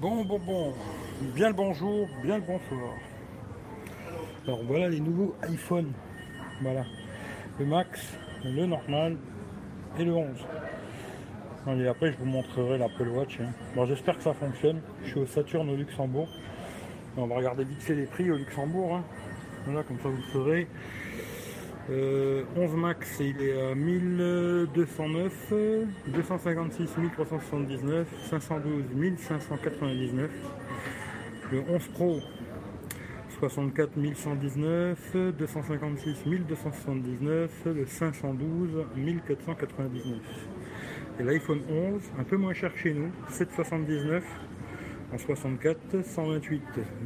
[0.00, 0.72] Bon, bon, bon.
[1.34, 2.94] Bien le bonjour, bien le bonsoir.
[4.46, 5.92] Alors voilà les nouveaux iPhone.
[6.60, 6.84] Voilà.
[7.58, 8.00] Le Max,
[8.44, 9.16] le normal
[9.98, 10.26] et le 11.
[11.66, 13.38] Allez, après je vous montrerai l'Apple Watch.
[13.40, 13.50] hein.
[13.76, 14.80] Bon, j'espère que ça fonctionne.
[15.04, 16.28] Je suis au Saturne au Luxembourg.
[17.16, 18.96] On va regarder vite les prix au Luxembourg.
[18.96, 19.04] hein.
[19.66, 20.66] Voilà, comme ça vous le saurez.
[21.90, 25.52] Euh, 11 max, il est à 1209,
[26.06, 30.30] 256 1379, 512 1599.
[31.50, 32.20] Le 11 Pro,
[33.40, 40.16] 64 119, 256 1279, le 512 1499.
[41.18, 44.22] Et l'iPhone 11, un peu moins cher chez nous, 779
[45.12, 46.62] en 64, 128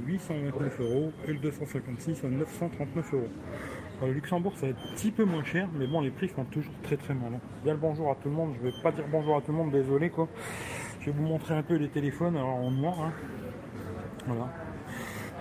[0.06, 3.28] 829 euros et le 256 à 939 euros.
[4.02, 6.44] Le Luxembourg, ça va être un petit peu moins cher, mais bon, les prix sont
[6.44, 7.40] toujours très très malins.
[7.64, 8.54] Bien le bonjour à tout le monde.
[8.58, 10.28] Je vais pas dire bonjour à tout le monde, désolé quoi.
[11.00, 13.00] Je vais vous montrer un peu les téléphones en noir.
[13.00, 13.12] hein.
[14.26, 14.48] Voilà.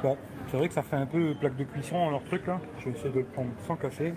[0.02, 0.18] Bon,
[0.48, 2.62] c'est vrai que ça fait un peu plaque de cuisson leur truc là.
[2.80, 4.14] Je vais essayer de le prendre sans casser.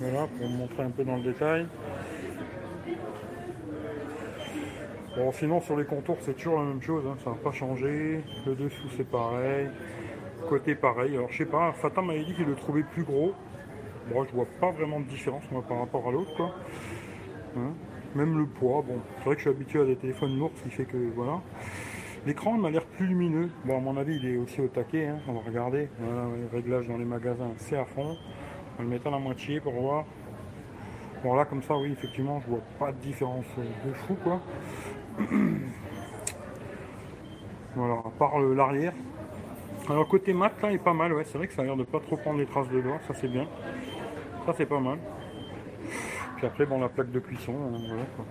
[0.00, 1.66] Voilà, pour vous montrer un peu dans le détail.
[5.16, 8.22] Bon, sinon sur les contours, c'est toujours la même chose, hein, ça n'a pas changé.
[8.46, 9.68] Le dessous, c'est pareil.
[10.48, 11.16] Côté pareil.
[11.16, 13.32] Alors, je sais pas, Fata m'avait dit qu'il le trouvait plus gros.
[14.10, 16.54] Je vois pas vraiment de différence moi, par rapport à l'autre, quoi.
[17.56, 17.72] Hein?
[18.14, 20.64] Même le poids, bon, c'est vrai que je suis habitué à des téléphones lourds, ce
[20.64, 21.40] qui fait que voilà.
[22.26, 23.50] L'écran m'a l'air plus lumineux.
[23.64, 25.06] Bon, à mon avis, il est aussi au taquet.
[25.06, 25.18] hein.
[25.28, 25.88] On va regarder.
[25.98, 28.16] Voilà, ouais, réglage dans les magasins, c'est à fond.
[28.78, 30.04] On le mettre à la moitié pour voir.
[31.22, 33.46] Bon, là, comme ça, oui, effectivement, je vois pas de différence
[33.86, 34.40] de fou, quoi.
[37.76, 38.92] Voilà, à part l'arrière.
[39.88, 41.22] Alors, côté mat, là, il est pas mal, ouais.
[41.24, 42.98] C'est vrai que ça a l'air de pas trop prendre les traces de doigts.
[43.06, 43.46] Ça, c'est bien.
[44.46, 44.98] Ça, c'est pas mal.
[46.36, 48.24] Puis après, bon, la plaque de cuisson, euh, voilà, quoi.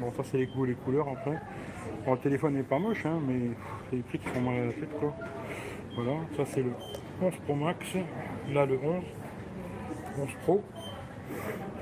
[0.00, 1.38] Bon, ça, c'est les goûts et les couleurs, après.
[2.04, 3.50] Bon, le téléphone n'est pas moche, hein, mais
[3.88, 5.14] c'est les prix qui font mal à la tête, quoi.
[5.94, 6.72] Voilà, ça, c'est le
[7.22, 7.94] 11 Pro Max.
[8.52, 9.04] Là, le 11.
[10.18, 10.62] 11 Pro.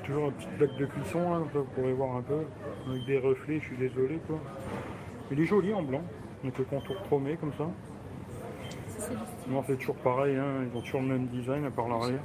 [0.05, 2.45] Toujours une petite plaque de cuisson, ça, vous pourrez voir un peu.
[2.89, 4.39] Avec des reflets, je suis désolé, quoi.
[5.31, 6.03] Il est joli en blanc,
[6.43, 7.67] avec le contour chromé, comme ça.
[9.49, 12.21] Non, c'est toujours pareil, hein, ils ont toujours le même design à part l'arrière.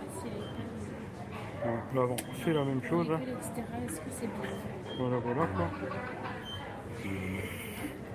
[1.64, 3.10] Voilà, L'avant, c'est la même chose.
[3.12, 3.20] hein.
[5.00, 5.68] Voilà, voilà quoi.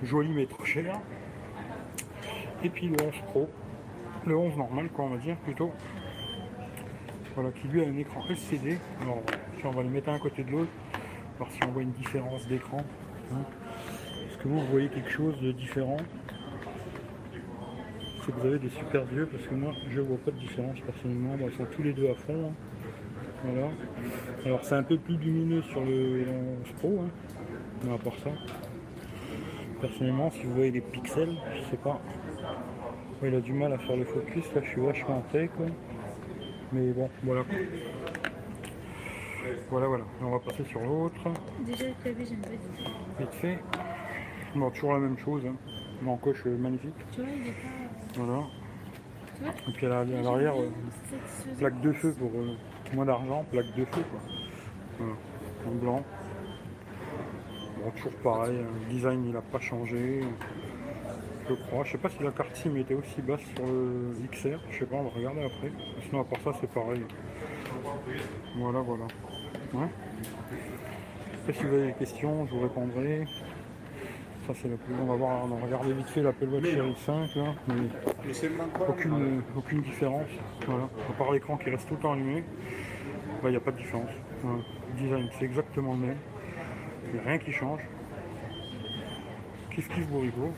[0.03, 0.99] Joli mais trop cher.
[2.65, 3.49] Et puis le 11 Pro.
[4.27, 5.71] Le 11 normal quoi on va dire plutôt.
[7.35, 8.79] Voilà, qui lui a un écran LCD.
[9.01, 9.23] Alors
[9.59, 10.71] si on va le mettre un à côté de l'autre,
[11.39, 12.79] voir si on voit une différence d'écran.
[13.33, 13.43] hein.
[14.27, 15.97] Est-ce que vous voyez quelque chose de différent?
[18.27, 21.37] Que vous avez des super yeux parce que moi je vois pas de différence personnellement.
[21.41, 22.51] Ils sont tous les deux à fond.
[22.51, 22.55] hein.
[23.45, 23.69] Voilà.
[24.45, 26.25] Alors c'est un peu plus lumineux sur le
[26.65, 27.09] 11 Pro, hein.
[27.85, 28.31] mais à part ça.
[29.81, 32.01] Personnellement, si vous voyez les pixels, je sais pas.
[33.21, 35.67] Ouais, il a du mal à faire le focus, là je suis vachement près quoi.
[36.73, 37.43] Mais bon, voilà.
[39.71, 40.05] Voilà, voilà.
[40.23, 41.21] On va passer sur l'autre.
[41.67, 42.91] Déjà, le clavier, j'aime pas du tout.
[43.19, 43.59] Vite fait.
[44.55, 45.43] Bon, toujours la même chose.
[45.47, 45.57] Hein.
[46.03, 46.95] Mais en coche euh, magnifique.
[47.13, 48.23] Tu vois, il est pas.
[48.23, 48.43] Voilà.
[49.69, 50.69] Et puis à la- à l'arrière, euh,
[51.59, 52.55] plaque de feu pour euh,
[52.95, 54.21] moins d'argent, plaque de feu quoi.
[54.99, 55.15] Voilà.
[55.67, 56.03] En blanc.
[57.79, 58.67] Bon, toujours pareil, hein.
[58.89, 60.23] le design il a pas changé.
[61.49, 61.85] Je crois.
[61.85, 64.87] Je sais pas si la carte SIM était aussi basse sur le XR, je sais
[64.87, 65.73] pas, on va regarder après.
[66.07, 67.05] Sinon à part ça c'est pareil.
[68.57, 69.05] Voilà voilà.
[71.35, 73.25] Après si vous avez des questions, je vous répondrai.
[74.47, 74.95] Ça c'est la plus.
[75.01, 77.55] On va voir, on va regarder vite fait l'Apple Watch Series 5 là.
[77.69, 77.75] mais
[78.89, 80.29] aucune, aucune différence.
[80.67, 80.89] Voilà.
[81.09, 82.43] À part l'écran qui reste tout le temps allumé,
[83.45, 84.11] il n'y a pas de différence.
[84.43, 84.63] Voilà.
[84.89, 86.17] Le design, c'est exactement le même.
[87.07, 87.81] Il n'y a rien qui change.
[89.75, 90.53] Kiff kiff bourrico.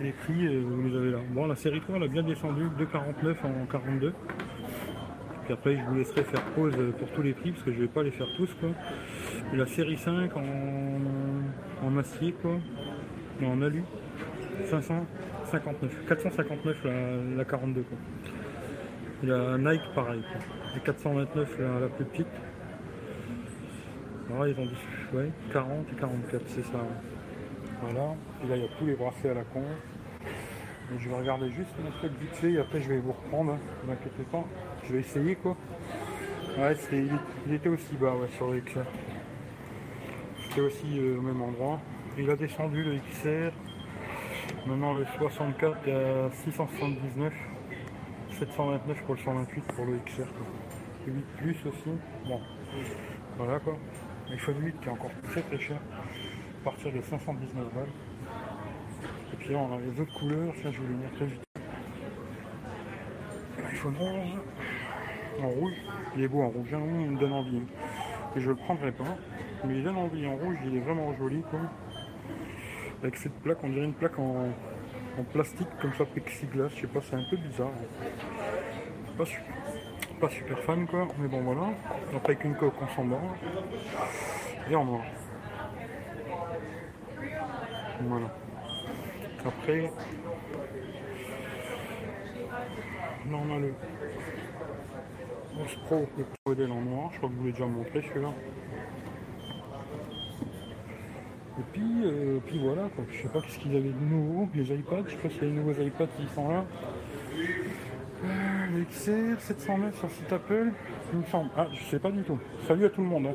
[0.00, 1.18] Les prix, euh, vous les avez là.
[1.30, 4.14] Bon, la série 3, elle a bien descendu, 2,49 en 42.
[5.50, 8.02] Après, je vous laisserai faire pause pour tous les prix, parce que je vais pas
[8.02, 8.50] les faire tous.
[8.60, 8.70] Quoi.
[9.52, 12.58] La série 5 en, en acier, quoi.
[13.40, 13.82] Non, en alu.
[14.68, 17.98] 559, 459 la, la 42 quoi.
[19.22, 20.22] Et la Nike pareil.
[20.76, 22.26] Et 429 la, la plus petite.
[24.28, 24.76] Alors ils ont dit
[25.14, 26.78] ouais, 40 et 44 c'est ça.
[27.82, 28.14] Voilà.
[28.44, 29.62] Et là il y a tous les bracelets à la con.
[30.98, 33.58] Je vais regarder juste mon truc vite fait et après je vais vous reprendre, hein.
[33.82, 34.44] ne vous inquiétez pas.
[34.84, 35.56] Je vais essayer quoi.
[36.58, 36.74] Ouais
[37.46, 38.80] il, était aussi bas ouais, sur le XR.
[40.42, 41.80] C'était aussi euh, au même endroit.
[42.18, 43.52] Il a descendu le XR.
[44.66, 47.32] Maintenant le 64 est à 679,
[48.38, 50.16] 729 pour le 128 pour le XR.
[50.16, 50.46] Quoi.
[51.06, 51.90] Le 8 plus aussi.
[52.26, 52.40] Bon,
[53.36, 53.76] voilà quoi.
[54.28, 55.78] L'iPhone 8 qui est encore très très cher,
[56.60, 57.86] à partir de 519 balles.
[59.32, 61.49] Et puis on a les autres couleurs, ça je vais venir très vite.
[63.80, 63.96] L'iPhone
[65.38, 65.72] 11 en rouge,
[66.14, 67.62] il est beau en rouge, hein, il me donne envie.
[68.36, 69.16] Et je le prendrai pas,
[69.64, 71.60] mais il donne envie en rouge, il est vraiment joli quoi.
[73.02, 74.48] Avec cette plaque, on dirait une plaque en,
[75.18, 77.70] en plastique comme ça, plexiglas, je sais pas, c'est un peu bizarre.
[79.16, 79.54] Pas super,
[80.20, 81.68] pas super fan quoi, mais bon voilà.
[82.14, 83.20] Après avec une coque en s'en bat.
[84.70, 85.04] Et en noir.
[88.02, 88.26] Voilà.
[89.46, 89.90] Après,
[93.28, 93.74] le
[95.60, 98.30] 11 Pro, le modèle en noir, je crois que vous l'ai déjà montré celui-là.
[101.58, 103.04] Et puis, euh, puis voilà, quoi.
[103.10, 105.46] je sais pas ce qu'ils avaient de nouveau, les iPads, je sais pas s'il y
[105.46, 106.64] a des nouveaux iPads qui sont là.
[108.24, 110.72] Euh, XR 709 sur site Apple,
[111.12, 111.50] il me semble.
[111.56, 112.38] Ah, je sais pas du tout.
[112.66, 113.26] Salut à tout le monde.
[113.26, 113.34] hein.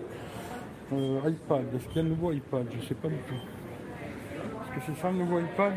[0.93, 2.65] Euh, iPad, est-ce qu'il y a le nouveau iPad?
[2.79, 3.33] Je sais pas du tout.
[3.33, 5.73] Est-ce que c'est ça le nouveau iPad?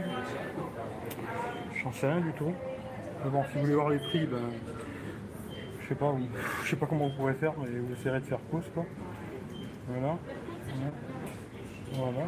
[1.83, 2.53] J'en sais rien du tout.
[3.25, 4.39] Bon, si vous voulez voir les prix, ben,
[5.83, 6.15] je sais pas,
[6.65, 8.87] je sais pas comment vous pourrez faire, mais vous essayerez de faire pause quoi.
[9.89, 10.17] Voilà.
[11.93, 12.27] Voilà.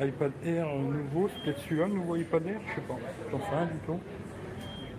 [0.00, 2.96] iPad Air nouveau, c'est peut-être celui-là, nouveau iPad Air, je sais pas.
[3.30, 4.00] J'en sais rien du tout.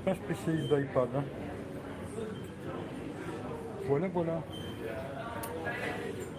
[0.06, 1.10] Pas spécialiste d'iPad.
[1.16, 1.24] hein.
[3.86, 4.44] Voilà, voilà.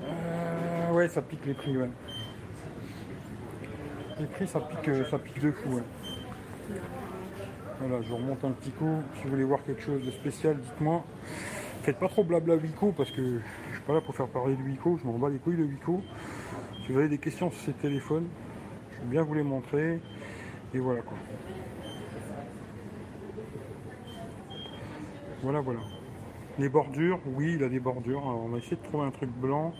[0.02, 1.90] Euh, ouais, ça pique les prix, ouais.
[4.18, 5.82] Les prix, ça pique, euh, ça pique de fou, ouais.
[7.80, 9.00] Voilà, je vous remonte un petit coup.
[9.14, 11.02] Si vous voulez voir quelque chose de spécial, dites-moi.
[11.82, 13.40] Faites pas trop blabla Wico parce que
[13.70, 15.64] je suis pas là pour faire parler de Wico, je m'en bats les couilles de
[15.64, 16.02] Wico.
[16.84, 18.28] Si vous avez des questions sur ces téléphones,
[18.92, 19.98] je vais bien vous les montrer.
[20.74, 21.16] Et voilà quoi.
[25.42, 25.80] Voilà, voilà.
[26.58, 28.20] Les bordures, oui, il a des bordures.
[28.20, 29.72] Alors on va essayer de trouver un truc blanc.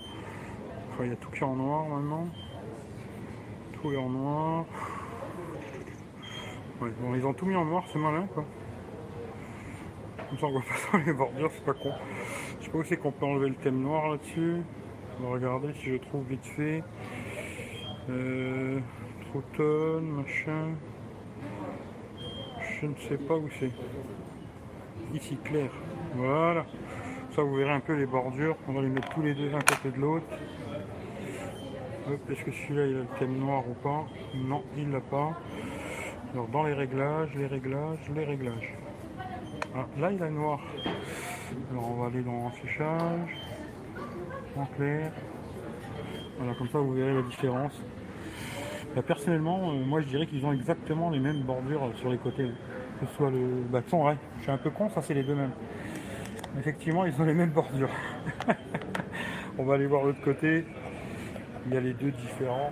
[0.93, 2.27] Enfin, il y a tout qui est en noir maintenant.
[3.75, 4.65] Tout est en noir.
[7.17, 8.45] Ils ont tout mis en noir, c'est malin quoi.
[10.29, 11.93] Comme ça on voit pas dans les bordures, c'est pas con.
[12.61, 14.63] Je sais pas où c'est qu'on peut enlever le thème noir là-dessus.
[15.19, 16.83] On va regarder si je trouve vite fait.
[18.09, 18.81] Euh,
[19.29, 20.75] Troughton, machin.
[22.81, 23.71] Je ne sais pas où c'est.
[25.15, 25.71] Ici, clair.
[26.15, 26.65] Voilà.
[27.35, 28.57] Ça, vous verrez un peu les bordures.
[28.67, 30.27] On va les mettre tous les deux un côté de l'autre.
[32.31, 34.07] Est-ce que celui-là, il a le thème noir ou pas?
[34.35, 35.39] Non, il l'a pas.
[36.33, 38.73] Alors, dans les réglages, les réglages, les réglages.
[39.75, 40.61] Ah, là, il a noir.
[41.73, 43.37] Alors, on va aller dans affichage.
[44.57, 45.11] En clair.
[46.39, 47.73] Voilà, comme ça, vous verrez la différence.
[48.95, 52.53] Bah, personnellement, euh, moi, je dirais qu'ils ont exactement les mêmes bordures sur les côtés.
[53.01, 53.83] Que ce soit le...
[53.89, 54.17] Son, ouais.
[54.39, 55.53] Je suis un peu con, ça, c'est les deux mêmes.
[56.61, 57.91] Effectivement, ils ont les mêmes bordures.
[59.59, 60.65] on va aller voir l'autre côté.
[61.67, 62.71] Il y a les deux différents.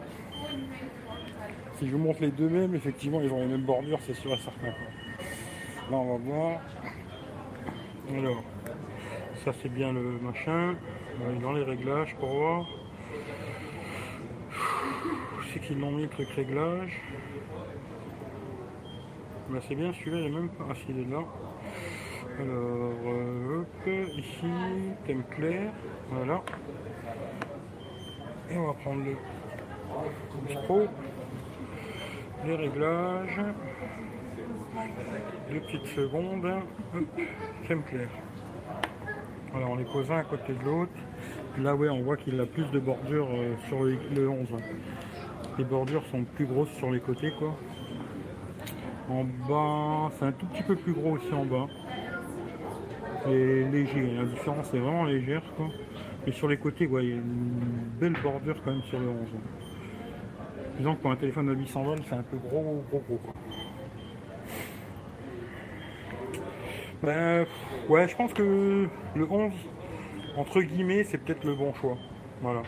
[1.79, 4.33] Si je vous montre les deux mêmes, effectivement, ils ont les mêmes bordures, c'est sûr
[4.33, 4.67] et certain.
[4.67, 6.61] Là, on va voir.
[8.13, 8.43] Alors,
[9.45, 10.75] ça c'est bien le machin.
[11.21, 12.67] Va aller dans les réglages pour voir.
[15.53, 17.01] Sais qu'ils l'ont mis le truc réglage.
[19.49, 20.65] Bah, c'est bien, celui-là il est même pas.
[20.71, 21.23] Ah, s'il est là.
[22.41, 23.65] Alors, euh,
[24.17, 24.47] ici,
[25.07, 25.71] thème clair.
[26.11, 26.43] Voilà.
[28.51, 29.17] Et on va prendre le
[30.65, 30.89] pro,
[32.45, 33.41] les réglages,
[35.51, 36.47] deux petites secondes,
[36.95, 37.21] hop,
[37.67, 38.09] thème clair.
[39.53, 40.93] Voilà, on les pose un à côté de l'autre.
[41.59, 44.47] Là, ouais, on voit qu'il a plus de bordures euh, sur le, le 11.
[45.59, 47.57] Les bordures sont plus grosses sur les côtés, quoi.
[49.09, 51.67] En bas, c'est un tout petit peu plus gros aussi en bas.
[53.25, 55.69] C'est léger, la différence est vraiment légère, quoi.
[56.27, 59.09] Et sur les côtés, ouais, il y a une belle bordure quand même sur le
[59.09, 59.17] 11.
[60.79, 63.19] Disons que pour un téléphone à 800 volts, c'est un peu gros, gros, gros.
[63.19, 63.35] Quoi.
[67.03, 67.47] Ben,
[67.89, 69.53] ouais, je pense que le 11,
[70.37, 71.97] entre guillemets, c'est peut-être le bon choix.
[72.43, 72.63] Voilà.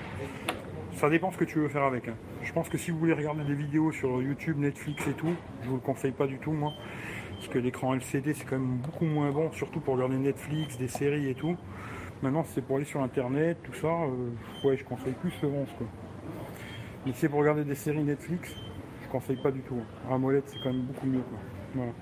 [0.95, 2.09] Ça dépend ce que tu veux faire avec.
[2.09, 2.15] hein.
[2.43, 5.69] Je pense que si vous voulez regarder des vidéos sur YouTube, Netflix et tout, je
[5.69, 6.73] vous le conseille pas du tout, moi.
[7.37, 10.89] Parce que l'écran LCD, c'est quand même beaucoup moins bon, surtout pour regarder Netflix, des
[10.89, 11.57] séries et tout.
[12.23, 15.69] Maintenant, c'est pour aller sur Internet, tout ça, euh, ouais, je conseille plus le 11,
[15.79, 15.87] quoi.
[17.07, 18.55] Mais si pour regarder des séries Netflix,
[19.03, 19.77] je conseille pas du tout.
[20.09, 20.15] hein.
[20.15, 21.39] AMOLED, c'est quand même beaucoup mieux, quoi.
[21.75, 21.93] Voilà.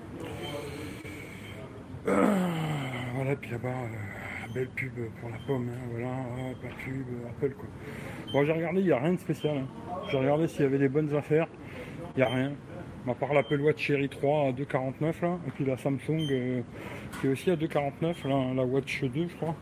[2.07, 2.35] Euh,
[3.15, 6.07] voilà, puis là-bas, euh, belle pub pour la pomme, hein, voilà,
[6.63, 7.67] la pub, Apple, quoi.
[8.33, 9.57] Bon, j'ai regardé, il n'y a rien de spécial.
[9.57, 9.67] hein.
[10.09, 11.47] J'ai regardé s'il y avait des bonnes affaires,
[12.15, 12.51] il n'y a rien.
[13.07, 16.61] À part l'Apple Watch Cherry 3 à 2,49 là, et puis la Samsung euh,
[17.19, 19.55] qui est aussi à 2,49, là, la Watch 2, je crois.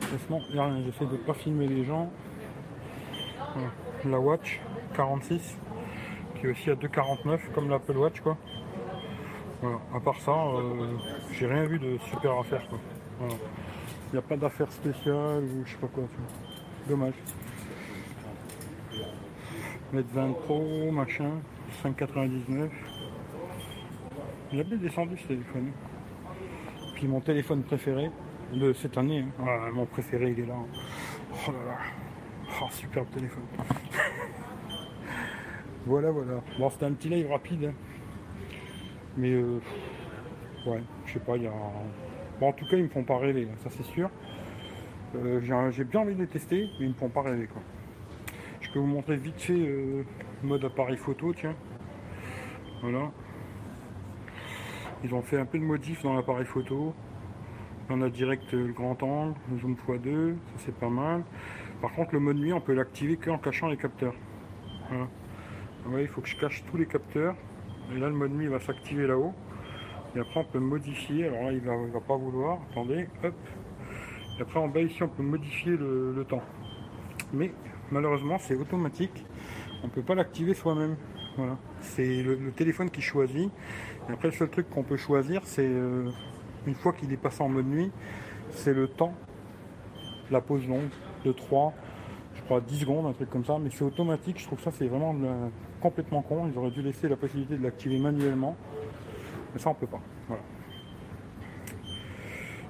[0.00, 2.10] Franchement, il n'y a rien, j'essaie de ne pas filmer les gens.
[3.54, 3.70] Voilà.
[4.04, 4.60] La Watch
[4.94, 5.58] 46,
[6.36, 8.36] qui est aussi à 2,49 comme l'Apple Watch quoi.
[9.94, 10.96] À part ça, euh,
[11.32, 12.78] j'ai rien vu de super affaire quoi.
[13.20, 13.34] Voilà.
[14.08, 16.04] Il n'y a pas d'affaires spéciales ou je sais pas quoi.
[16.88, 17.14] Dommage.
[19.92, 21.30] Net 20 Pro, machin,
[21.84, 22.70] 5,99.
[24.52, 25.70] Il a bien descendu ce téléphone.
[26.96, 28.10] Puis mon téléphone préféré
[28.52, 29.44] de cette année, hein.
[29.46, 30.54] Ah, mon préféré il est là.
[30.54, 30.66] hein.
[31.48, 31.78] Oh là là.
[32.60, 33.44] Oh, superbe téléphone.
[35.86, 36.40] voilà, voilà.
[36.58, 37.64] Bon, c'était un petit live rapide.
[37.64, 37.72] hein.
[39.16, 39.60] Mais euh,
[40.66, 41.52] ouais, je sais pas, il y a.
[42.40, 44.10] Bon, en tout cas, ils me font pas rêver, ça c'est sûr.
[45.14, 45.40] Euh,
[45.70, 47.60] j'ai- bien envie de les tester, mais ils me font pas rêver quoi.
[48.60, 50.04] Je peux vous montrer vite fait euh,
[50.42, 51.54] mode appareil photo, tiens.
[52.80, 53.10] Voilà.
[55.04, 56.94] Ils ont fait un peu de modif dans l'appareil photo.
[57.90, 61.22] On a direct le grand angle, le zoom x2, ça c'est pas mal.
[61.82, 64.14] Par contre, le mode nuit, on peut l'activer qu'en cachant les capteurs.
[64.88, 66.00] Voilà.
[66.00, 67.34] Il faut que je cache tous les capteurs.
[67.92, 69.34] Et là, le mode nuit va s'activer là-haut.
[70.14, 71.26] Et après, on peut modifier.
[71.26, 72.60] Alors là, il va, va pas vouloir.
[72.70, 73.34] Attendez, hop.
[74.38, 76.42] Et après, en bas ici, on peut modifier le, temps.
[77.32, 77.52] Mais
[77.90, 79.26] malheureusement, c'est automatique.
[79.82, 80.94] On peut pas l'activer soi-même.
[81.36, 81.58] Voilà.
[81.80, 83.50] C'est le, le téléphone qui choisit.
[84.08, 86.08] Et après, le seul truc qu'on peut choisir, c'est euh,
[86.64, 87.90] une fois qu'il est passé en mode nuit,
[88.50, 89.14] c'est le temps,
[90.30, 90.88] la pause longue
[91.24, 91.72] de 3,
[92.34, 93.58] je crois 10 secondes, un truc comme ça.
[93.60, 94.38] Mais c'est automatique.
[94.40, 95.50] Je trouve ça, c'est vraiment la-
[95.80, 96.48] complètement con.
[96.52, 98.56] Ils auraient dû laisser la possibilité de l'activer manuellement.
[99.52, 100.00] Mais ça, on peut pas.
[100.28, 100.42] Voilà.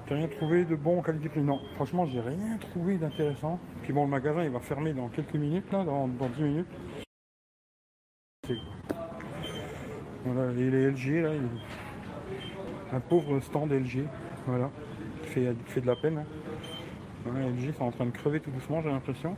[0.05, 1.41] T'as rien trouvé de bon qualité prix?
[1.41, 3.57] Non, franchement, j'ai rien trouvé d'intéressant.
[3.83, 6.67] Puis bon, le magasin, il va fermer dans quelques minutes, là, dans, dans 10 minutes.
[10.25, 11.29] Voilà, et les LG, là,
[12.91, 14.05] un pauvre stand LG,
[14.45, 14.69] voilà,
[15.23, 16.17] qui fait, fait de la peine.
[16.19, 16.25] hein.
[17.25, 19.35] Ouais, LG, c'est en train de crever tout doucement, j'ai l'impression.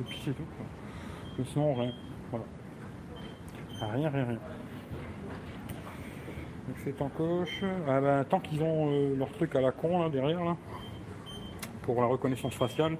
[0.00, 1.44] Et puis c'est tout.
[1.46, 1.92] sinon, rien.
[2.30, 2.44] Voilà.
[3.80, 4.38] Rien, rien, rien.
[6.66, 7.62] Donc c'est en coche.
[7.86, 10.56] Ah ben, tant qu'ils ont euh, leur truc à la con là derrière là,
[11.82, 12.96] pour la reconnaissance faciale,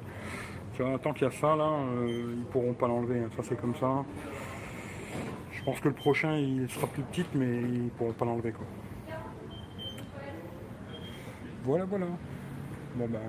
[1.02, 3.21] tant qu'il y a ça là, euh, ils pourront pas l'enlever.
[3.21, 3.30] hein.
[3.37, 4.04] Ça c'est comme ça.
[5.52, 8.66] Je pense que le prochain il sera plus petit mais ils pourront pas l'enlever quoi.
[11.64, 12.06] Voilà voilà.
[12.97, 13.21] Bon ben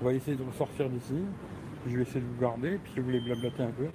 [0.00, 1.22] on va essayer de ressortir d'ici.
[1.88, 3.88] Je vais essayer de vous garder, puis si vous voulez blablater un peu.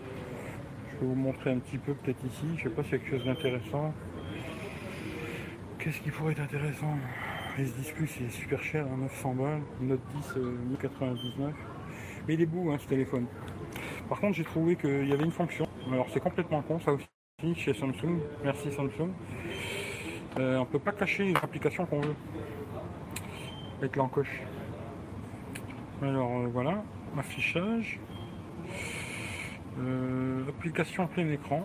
[0.89, 2.97] Je vais vous montrer un petit peu peut-être ici, je sais pas s'il y a
[2.99, 3.93] quelque chose d'intéressant.
[5.77, 6.97] Qu'est-ce qui pourrait être intéressant?
[7.57, 9.61] S10 Plus il est super cher, hein, 900 balles.
[9.81, 11.53] Note 10 euh, 1099.
[12.27, 13.25] Mais il est beau hein, ce téléphone.
[14.07, 15.67] Par contre j'ai trouvé qu'il y avait une fonction.
[15.91, 18.19] Alors c'est complètement con ça aussi chez Samsung.
[18.43, 19.11] Merci Samsung.
[20.39, 22.15] Euh, on peut pas cacher une application qu'on veut
[23.79, 24.41] avec l'encoche.
[26.01, 26.83] Alors euh, voilà,
[27.17, 27.99] affichage.
[29.79, 31.63] Euh, application plein écran.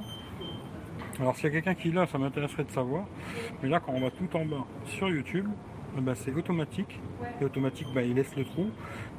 [1.18, 3.06] Alors s'il y a quelqu'un qui l'a, ça m'intéresserait de savoir.
[3.62, 5.48] Mais là quand on va tout en bas sur YouTube,
[5.96, 7.00] eh ben, c'est automatique.
[7.40, 8.70] Et automatique, ben, il laisse le trou.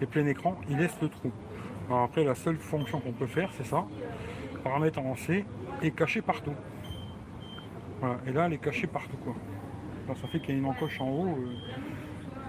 [0.01, 1.31] Et plein écran, il laisse le trou.
[1.89, 3.85] Alors après la seule fonction qu'on peut faire, c'est ça.
[4.63, 5.45] Paramètres avancés
[5.81, 6.53] et caché partout.
[8.01, 8.17] Voilà.
[8.27, 9.35] Et là elle est cachée partout quoi.
[10.21, 11.37] Ça fait qu'il y a une encoche en haut.
[11.39, 11.55] euh,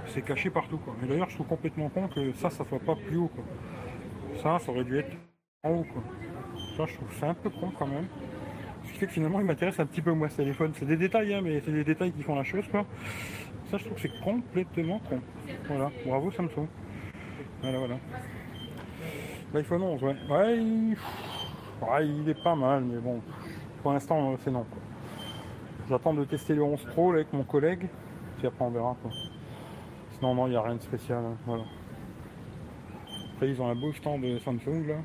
[0.09, 0.95] c'est caché partout quoi.
[1.03, 3.45] Et d'ailleurs je trouve complètement con que ça, ça soit pas plus haut quoi.
[4.43, 5.17] Ça, ça aurait dû être
[5.63, 6.03] en haut quoi.
[6.77, 8.07] Ça je trouve c'est un peu con quand même.
[8.85, 10.73] Ce qui fait que finalement il m'intéresse un petit peu moins ce téléphone.
[10.75, 12.85] C'est des détails hein, mais c'est des détails qui font la chose quoi.
[13.71, 15.21] Ça je trouve que c'est complètement con.
[15.67, 16.67] Voilà, bravo Samsung.
[17.63, 17.97] Voilà voilà.
[19.55, 20.17] L'iPhone 11 ouais.
[20.31, 20.97] Ouais il...
[22.21, 23.21] il est pas mal mais bon.
[23.83, 24.67] Pour l'instant euh, c'est non.
[25.89, 27.89] J'attends de tester le 11 Pro là, avec mon collègue.
[28.39, 29.11] Puis après on verra quoi.
[30.19, 31.25] Sinon, non, il n'y a rien de spécial.
[31.25, 31.65] hein, Voilà.
[33.35, 34.97] Après, ils ont un beau stand de Samsung là.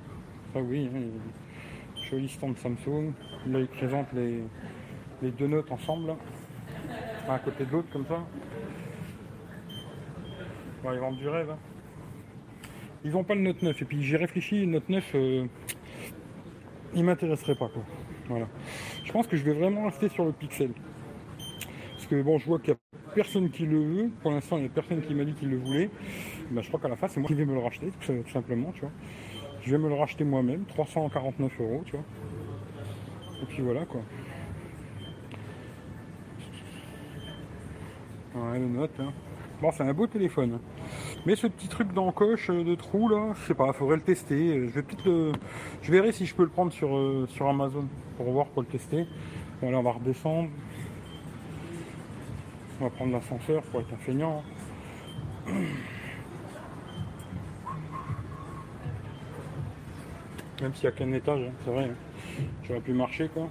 [0.54, 1.02] Ça, oui, hein,
[2.10, 3.14] joli stand Samsung.
[3.48, 4.44] Là, ils présentent les,
[5.22, 6.16] les deux notes ensemble,
[7.30, 8.24] à côté de l'autre, comme ça.
[10.84, 11.52] Ouais, ils vendent du rêve.
[11.52, 11.58] hein.
[13.06, 13.82] Ils n'ont pas le Note 9.
[13.82, 15.46] Et puis, j'ai réfléchi, le Note 9, euh,
[16.96, 17.84] il m'intéresserait pas, quoi.
[18.30, 18.48] Voilà.
[19.04, 20.72] Je pense que je vais vraiment rester sur le Pixel.
[22.04, 24.12] Parce que bon, je vois qu'il n'y a personne qui le veut.
[24.22, 25.90] Pour l'instant, il n'y a personne qui m'a dit qu'il le voulait.
[26.52, 28.74] Ben, je crois qu'à la fin, c'est moi qui vais me le racheter, tout, simplement,
[28.74, 28.92] tu vois.
[29.62, 32.04] Je vais me le racheter moi-même, 349 euros, tu vois.
[33.42, 34.02] Et puis voilà, quoi.
[38.36, 39.14] Ouais, le note, hein.
[39.62, 40.60] Bon, c'est un beau téléphone.
[41.26, 44.68] Mais ce petit truc d'encoche euh, de trou là, je sais pas, faudrait le tester.
[44.68, 45.32] Je vais peut-être le.
[45.82, 48.68] Je verrai si je peux le prendre sur, euh, sur Amazon pour voir pour le
[48.68, 49.08] tester.
[49.62, 50.50] Voilà, on va redescendre.
[52.84, 54.44] On va prendre l'ascenseur pour être un feignant.
[60.62, 61.86] Même s'il n'y a qu'un étage, hein, c'est vrai.
[61.86, 62.44] hein.
[62.66, 63.48] J'aurais pu marcher quoi.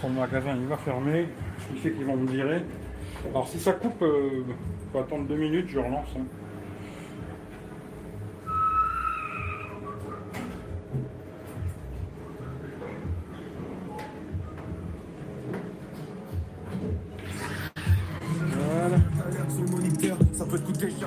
[0.00, 1.26] Son magasin il va fermer,
[1.68, 2.62] qui fait qu'ils vont me virer?
[3.30, 4.44] Alors si ça coupe, euh,
[4.92, 6.14] faut attendre deux minutes, je relance.
[6.16, 6.22] hein.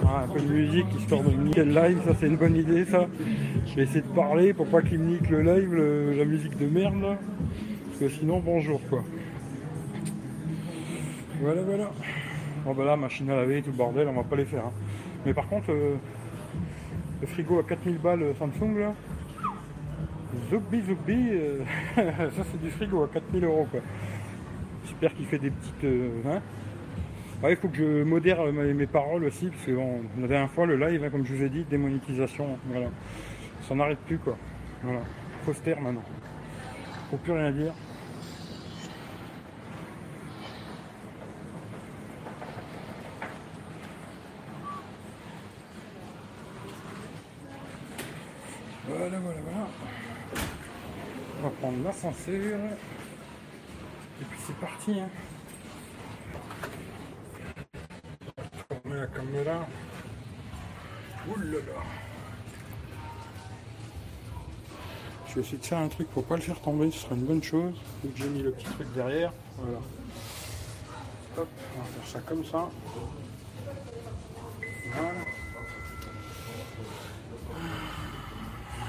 [0.03, 3.07] Un peu de musique histoire de niquer le live, ça c'est une bonne idée ça.
[3.67, 5.73] Je vais essayer de parler pour pas qu'il nique le live,
[6.17, 7.17] la musique de merde là.
[7.87, 9.03] Parce que sinon bonjour quoi.
[11.41, 11.91] Voilà voilà.
[12.65, 14.65] Bon bah là machine à laver, tout le bordel, on va pas les faire.
[14.65, 14.71] hein.
[15.25, 15.95] Mais par contre euh,
[17.21, 18.93] le frigo à 4000 balles euh, Samsung là.
[20.49, 21.59] Zoubi zoubi, euh,
[21.95, 23.79] ça c'est du frigo à 4000 euros quoi.
[24.85, 25.85] J'espère qu'il fait des petites.
[26.27, 26.41] hein.
[27.43, 29.71] Il faut que je modère euh, mes, paroles aussi, parce que
[30.19, 32.87] la dernière fois, le live, hein, comme je vous ai dit, démonétisation, voilà.
[33.67, 34.37] Ça n'arrête plus, quoi.
[34.81, 35.01] Voilà.
[35.43, 36.03] Faut se taire maintenant.
[37.11, 37.73] Faut plus rien dire.
[48.87, 49.67] Voilà, voilà, voilà.
[51.39, 52.59] On va prendre l'ascenseur.
[54.21, 55.09] Et puis c'est parti, hein.
[58.95, 59.59] Tourner la caméra.
[59.59, 59.67] Là.
[65.27, 67.25] Je vais essayer de faire un truc pour pas le faire tomber, ce serait une
[67.25, 67.73] bonne chose.
[68.15, 69.33] J'ai mis le petit truc derrière.
[69.57, 69.79] Voilà.
[71.37, 72.69] Hop, on va faire ça comme ça.
[74.93, 75.09] Voilà.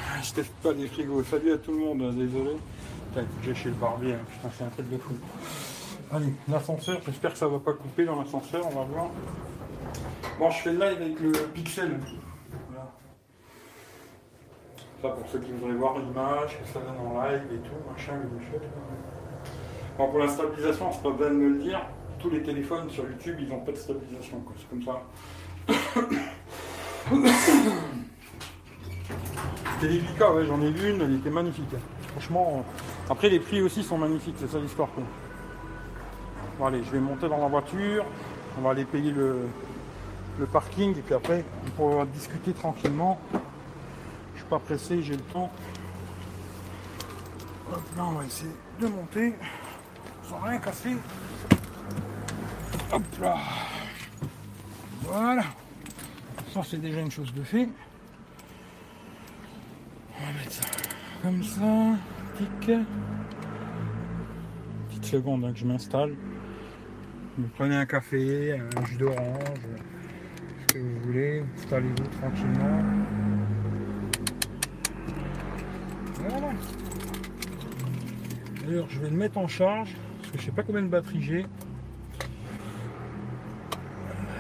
[0.09, 1.25] Ah, Je teste pas des frigos.
[1.25, 2.57] Salut à tout le monde, désolé.
[3.15, 4.21] Faut que j'aille chez le barbier, hein.
[4.31, 5.15] putain, c'est un truc de fou.
[6.13, 9.11] Allez, l'ascenseur, j'espère que ça va pas couper dans l'ascenseur, on va voir.
[10.39, 11.99] Bon, je fais le live avec le pixel.
[12.69, 12.93] Voilà.
[15.01, 18.13] Ça pour ceux qui voudraient voir l'image, que ça donne en live et tout, machin,
[18.23, 18.29] le.
[19.97, 21.81] Bon, pour la stabilisation, c'est pas besoin de me le dire.
[22.19, 24.45] Tous les téléphones sur YouTube, ils n'ont pas de stabilisation.
[24.59, 25.03] C'est comme ça.
[29.75, 31.65] C'était délicat, ouais, j'en ai vu une, elle était magnifique.
[32.11, 32.63] Franchement,
[33.09, 34.89] après les prix aussi sont magnifiques, c'est ça l'histoire.
[36.59, 38.05] Bon, allez, je vais monter dans la voiture,
[38.59, 39.47] on va aller payer le,
[40.39, 43.19] le parking et puis après on pourra discuter tranquillement.
[44.35, 45.51] Je suis pas pressé, j'ai le temps.
[47.73, 49.35] Hop, là on va essayer de monter
[50.23, 50.97] sans rien casser.
[52.93, 53.37] Hop là.
[55.03, 55.45] Voilà.
[56.53, 57.69] Ça c'est déjà une chose de fait.
[60.19, 60.65] On va mettre ça
[61.23, 61.99] comme ça.
[62.37, 62.71] Tic.
[64.89, 66.15] Petite seconde hein, que je m'installe.
[67.39, 69.61] Vous prenez un café, un jus d'orange,
[70.79, 72.83] que vous voulez, installez-vous tranquillement.
[76.29, 76.53] Voilà.
[78.65, 81.23] D'ailleurs, je vais le mettre en charge, parce que je sais pas combien de batterie
[81.23, 81.47] j'ai.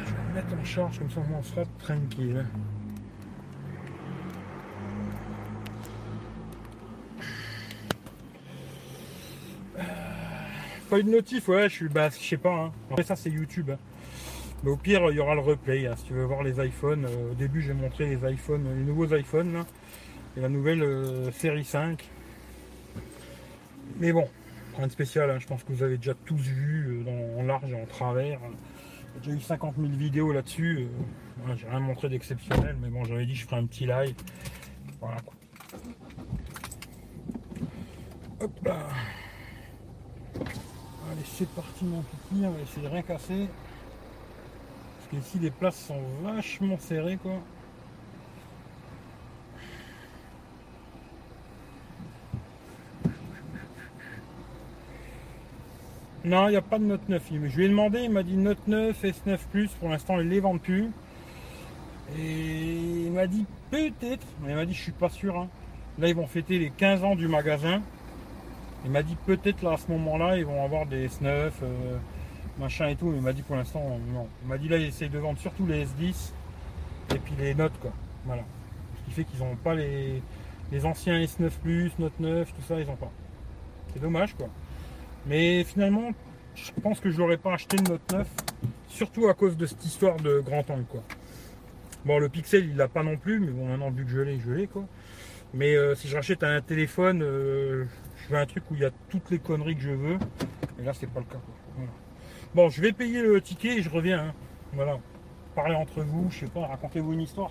[0.05, 2.44] Je vais le mettre en charge, comme ça on sera tranquille.
[10.88, 12.55] Pas une notif, ouais, je suis, bah, je sais pas.
[12.55, 12.72] Hein.
[12.90, 13.70] Après ça, c'est YouTube.
[13.70, 13.79] hein.
[14.64, 15.86] Au pire, il y aura le replay.
[15.86, 18.82] hein, si tu veux voir les iPhones, Euh, au début, j'ai montré les iPhones, les
[18.84, 19.64] nouveaux iPhones
[20.36, 22.02] et la nouvelle euh, série 5.
[23.98, 24.28] Mais bon,
[24.76, 25.30] rien de spécial.
[25.30, 28.40] hein, je pense que vous avez déjà tous vu euh, en large et en travers.
[29.22, 30.88] J'ai eu 50 000 vidéos là-dessus.
[31.56, 34.14] j'ai rien montré d'exceptionnel, mais bon, j'avais dit que je ferais un petit live.
[35.00, 35.16] Voilà.
[38.40, 38.88] Hop là.
[40.34, 43.48] Allez, c'est parti mon petit, on va essayer de rien casser.
[45.10, 47.40] Parce ici les places sont vachement serrées quoi.
[56.24, 57.22] Non, il n'y a pas de Note 9.
[57.30, 60.28] Il- Je lui ai demandé, il m'a dit Note 9, S9 Plus, pour l'instant ils
[60.28, 60.90] les vendent plus.
[62.18, 65.36] Et il m'a dit peut-être, mais il m'a dit je suis pas sûr.
[65.38, 65.48] hein.
[65.98, 67.80] Là ils vont fêter les 15 ans du magasin.
[68.84, 71.96] Il m'a dit peut-être là à ce moment-là ils vont avoir des S9, euh,
[72.58, 73.06] machin et tout.
[73.06, 74.28] Mais il m'a dit pour l'instant non.
[74.42, 76.32] Il m'a dit là ils essayent de vendre surtout les S10
[77.14, 77.92] et puis les notes quoi.
[78.24, 78.42] Voilà.
[78.98, 80.22] Ce qui fait qu'ils n'ont pas les,
[80.72, 83.12] les anciens S9 Plus, Note 9, tout ça ils n'ont pas.
[83.92, 84.48] C'est dommage quoi.
[85.26, 86.10] Mais finalement,
[86.54, 88.28] je pense que je l'aurais pas acheté le Note 9,
[88.88, 91.02] surtout à cause de cette histoire de grand angle quoi.
[92.04, 94.38] Bon le Pixel il l'a pas non plus, mais bon maintenant vu que je l'ai,
[94.40, 94.84] je l'ai quoi.
[95.54, 97.84] Mais euh, si je rachète un téléphone, euh,
[98.16, 100.18] je veux un truc où il y a toutes les conneries que je veux.
[100.80, 101.38] Et là c'est pas le cas.
[101.38, 101.54] quoi.
[101.76, 101.90] Voilà.
[102.54, 104.28] Bon je vais payer le ticket et je reviens.
[104.28, 104.35] hein.
[104.72, 104.98] Voilà.
[105.54, 107.50] Parlez entre vous, je sais pas, racontez-vous une histoire.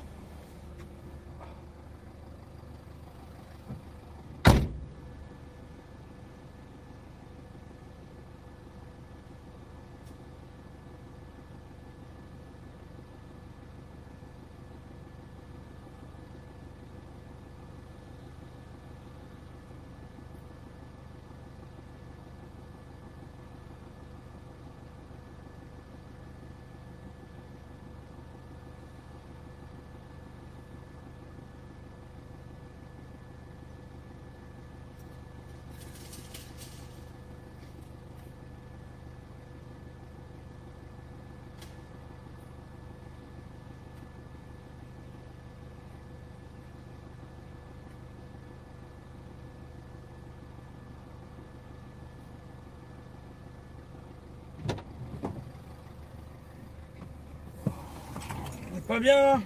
[58.87, 59.41] Pas bien.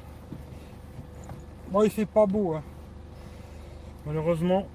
[1.72, 2.56] Bon, il fait pas beau.
[2.56, 2.64] hein.
[4.06, 4.68] Malheureusement,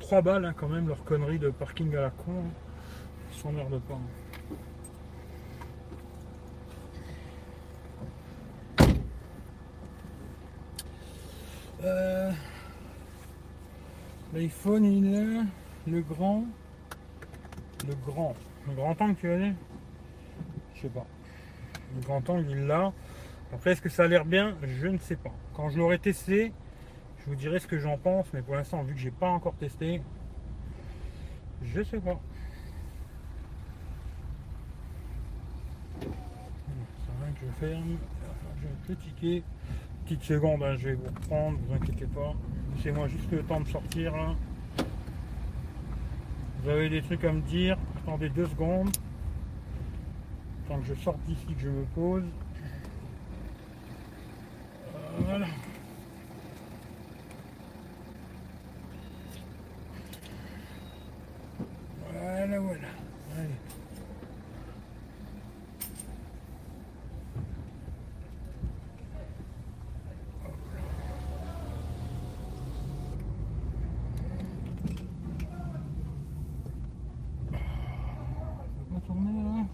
[0.00, 2.32] 3 balles hein, quand même, leur connerie de parking à la con.
[2.32, 2.50] hein.
[3.32, 3.94] Ils s'emmerdent pas.
[3.94, 4.00] hein.
[11.82, 12.30] Euh,
[14.34, 16.44] L'iPhone, il est le grand.
[17.86, 18.34] Le grand.
[18.68, 19.54] Le grand angle, tu vas dire
[20.74, 21.06] Je sais pas.
[21.96, 22.92] Le grand angle, il l'a.
[23.52, 24.56] Après, est-ce que ça a l'air bien?
[24.62, 25.32] Je ne sais pas.
[25.54, 26.52] Quand je l'aurai testé,
[27.18, 28.32] je vous dirai ce que j'en pense.
[28.32, 30.00] Mais pour l'instant, vu que j'ai pas encore testé,
[31.62, 32.18] je sais pas.
[36.00, 36.06] C'est
[37.20, 37.98] vrai que je ferme.
[38.62, 39.42] Je vais cliquer.
[40.04, 42.34] Petite seconde, hein, je vais vous reprendre, vous inquiétez pas.
[42.76, 44.14] Laissez-moi juste le temps de sortir.
[46.62, 47.76] Vous avez des trucs à me dire?
[47.98, 48.90] Attendez deux secondes.
[50.66, 52.24] Tant que je sorte d'ici, que je me pose.
[55.18, 55.46] Voilà.
[62.12, 62.88] Voilà, voilà.
[63.36, 63.48] Allez.
[78.90, 79.66] On va tourner là.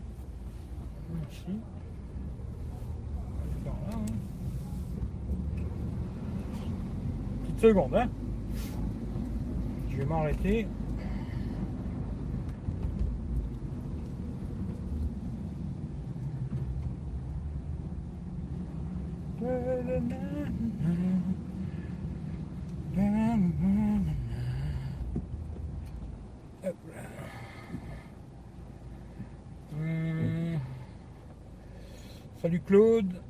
[1.31, 1.61] Ici.
[3.65, 4.17] Par là, hein.
[7.67, 8.09] Petite seconde, hein.
[9.91, 10.69] Je vais m'arrêter.
[26.65, 27.03] Hop là.
[29.73, 30.61] Hum.
[32.41, 33.21] Salut Claude.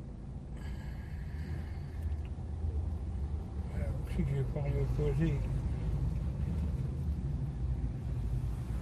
[3.71, 5.33] Voilà, où c'est que je vais pouvoir me poser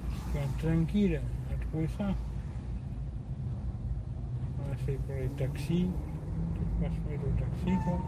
[0.09, 0.39] Je suis
[0.95, 2.05] à trouver ça.
[4.57, 5.87] Voilà, c'est pour les taxis.
[6.55, 7.99] Tout passe pour les taxis quoi.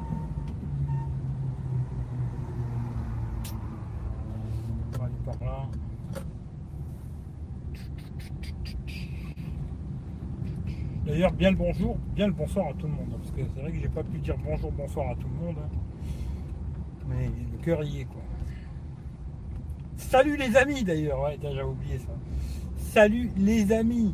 [4.93, 5.67] On va aller par là.
[11.05, 13.07] D'ailleurs, bien le bonjour, bien le bonsoir à tout le monde.
[13.13, 15.45] hein, Parce que c'est vrai que j'ai pas pu dire bonjour, bonsoir à tout le
[15.45, 15.55] monde.
[15.61, 15.69] hein.
[17.09, 18.21] Mais le cœur y est quoi.
[19.97, 22.13] Salut les amis d'ailleurs, ouais, j'avais oublié ça.
[22.97, 24.11] Salut les amis.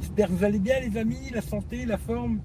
[0.00, 2.40] J'espère que vous allez bien les amis, la santé, la forme.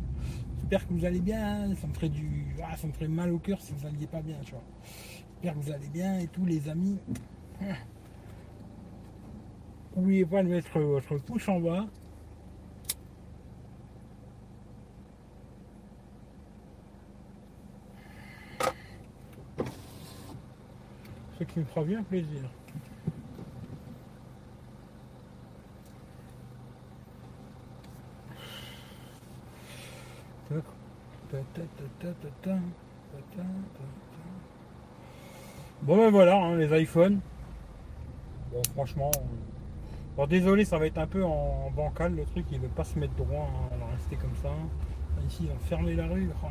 [0.57, 1.73] J'espère que vous allez bien.
[1.73, 2.55] Ça me ferait du.
[2.63, 4.61] ah, ça me ferait mal au cœur si vous alliez pas bien, tu vois.
[5.31, 6.99] J'espère que vous allez bien et tous les amis.
[9.95, 11.87] N'oubliez pas de mettre votre pouce en bas?
[21.39, 22.51] Ce qui me fera bien plaisir.
[30.49, 30.53] Tac.
[30.53, 30.61] Ta, ta, ta, ta, ta, ta.
[30.61, 31.18] Ta, ta, ta, ta.
[35.81, 37.19] Bon ben voilà, hein, les iPhones.
[38.51, 39.11] Bon franchement.
[40.17, 42.97] Bon désolé, ça va être un peu en bancal le truc, il veut pas se
[42.97, 44.49] mettre droit, hein, va rester comme ça.
[45.27, 46.29] Ici ils ont fermé la rue.
[46.43, 46.47] Oh.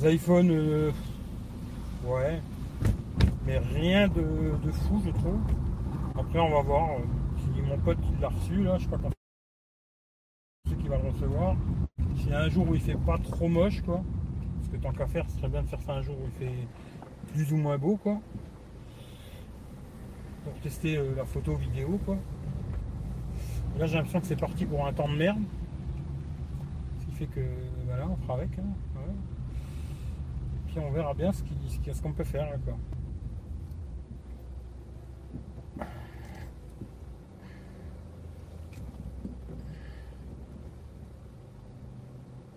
[0.00, 0.92] Les iPhones, euh,
[2.06, 2.40] ouais,
[3.44, 5.40] mais rien de, de fou, je trouve.
[6.16, 6.90] Après, on va voir.
[6.90, 7.27] euh,
[7.62, 9.10] mon pote qui l'a reçu, là, je pas quand
[10.68, 11.56] c'est qui va le recevoir.
[12.16, 14.02] Si un jour où il fait pas trop moche, quoi.
[14.56, 16.32] Parce que tant qu'à faire, ce serait bien de faire ça un jour où il
[16.46, 16.54] fait
[17.32, 18.20] plus ou moins beau, quoi.
[20.44, 22.16] Pour tester euh, la photo vidéo, quoi.
[23.78, 25.42] Là, j'ai l'impression que c'est parti pour un temps de merde.
[27.00, 27.40] Ce qui fait que,
[27.86, 28.58] voilà, on fera avec.
[28.58, 28.62] hein,
[28.94, 29.12] voilà.
[30.66, 32.74] Puis on verra bien ce qui- ce qu'on peut faire, quoi.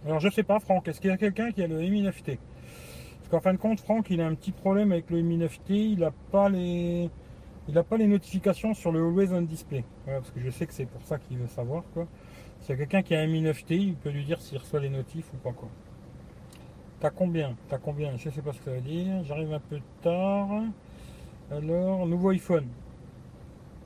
[0.06, 2.38] Alors je sais pas Franck, est-ce qu'il y a quelqu'un qui a le Mi 9T
[3.20, 5.60] Parce qu'en fin de compte, Franck, il a un petit problème avec le Mi 9T,
[5.70, 7.10] il n'a pas les.
[7.68, 9.84] Il n'a pas les notifications sur le Always on Display.
[10.06, 12.08] Voilà, parce que je sais que c'est pour ça qu'il veut savoir quoi.
[12.62, 14.80] S'il y a quelqu'un qui a un Mi 9T, il peut lui dire s'il reçoit
[14.80, 15.70] les notifs ou pas quoi.
[17.00, 17.56] T'as combien?
[17.70, 18.18] T'as combien?
[18.18, 19.24] Je sais pas ce que ça veut dire.
[19.24, 20.50] J'arrive un peu tard.
[21.52, 22.68] Alors, nouveau iPhone.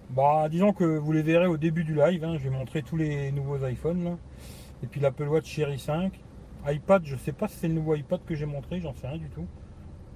[0.10, 2.24] Bah, disons que vous les verrez au début du live.
[2.24, 2.38] hein.
[2.38, 4.18] Je vais montrer tous les nouveaux iPhones là.
[4.84, 6.14] Et puis l'Apple Watch Cherry 5.
[6.68, 9.18] iPad, je sais pas si c'est le nouveau iPad que j'ai montré, j'en sais rien
[9.18, 9.46] du tout.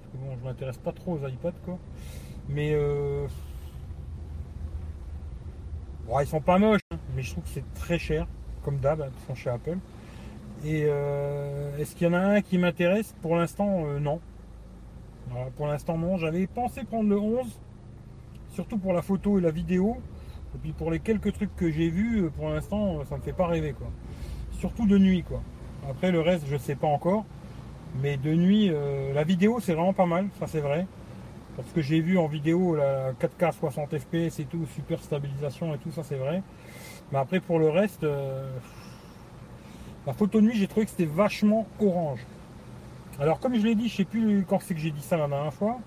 [0.02, 1.78] Parce que bon, je m'intéresse pas trop aux iPads quoi.
[2.48, 3.26] Mais euh,
[6.10, 8.26] Bon, ils sont pas moches, hein, mais je trouve que c'est très cher,
[8.64, 9.78] comme d'hab, hein, ils sont chez Apple.
[10.64, 13.14] Et euh, est-ce qu'il y en a un qui m'intéresse?
[13.22, 14.20] Pour l'instant, euh, non.
[15.56, 16.16] Pour l'instant, non.
[16.18, 17.46] J'avais pensé prendre le 11,
[18.54, 19.98] surtout pour la photo et la vidéo.
[20.56, 23.32] Et puis pour les quelques trucs que j'ai vus, euh, pour l'instant, ça me fait
[23.32, 23.86] pas rêver, quoi.
[24.60, 25.40] Surtout de nuit, quoi.
[25.88, 27.24] Après, le reste, je sais pas encore.
[28.02, 30.86] Mais de nuit, euh, la vidéo, c'est vraiment pas mal, ça c'est vrai.
[31.56, 35.78] Parce que j'ai vu en vidéo la 4K 60 fps et tout, super stabilisation et
[35.78, 36.42] tout, ça c'est vrai.
[37.10, 38.50] Mais après, pour le reste, euh,
[40.06, 42.20] la photo de nuit, j'ai trouvé que c'était vachement orange.
[43.18, 45.26] Alors, comme je l'ai dit, je sais plus quand c'est que j'ai dit ça la
[45.26, 45.78] dernière fois.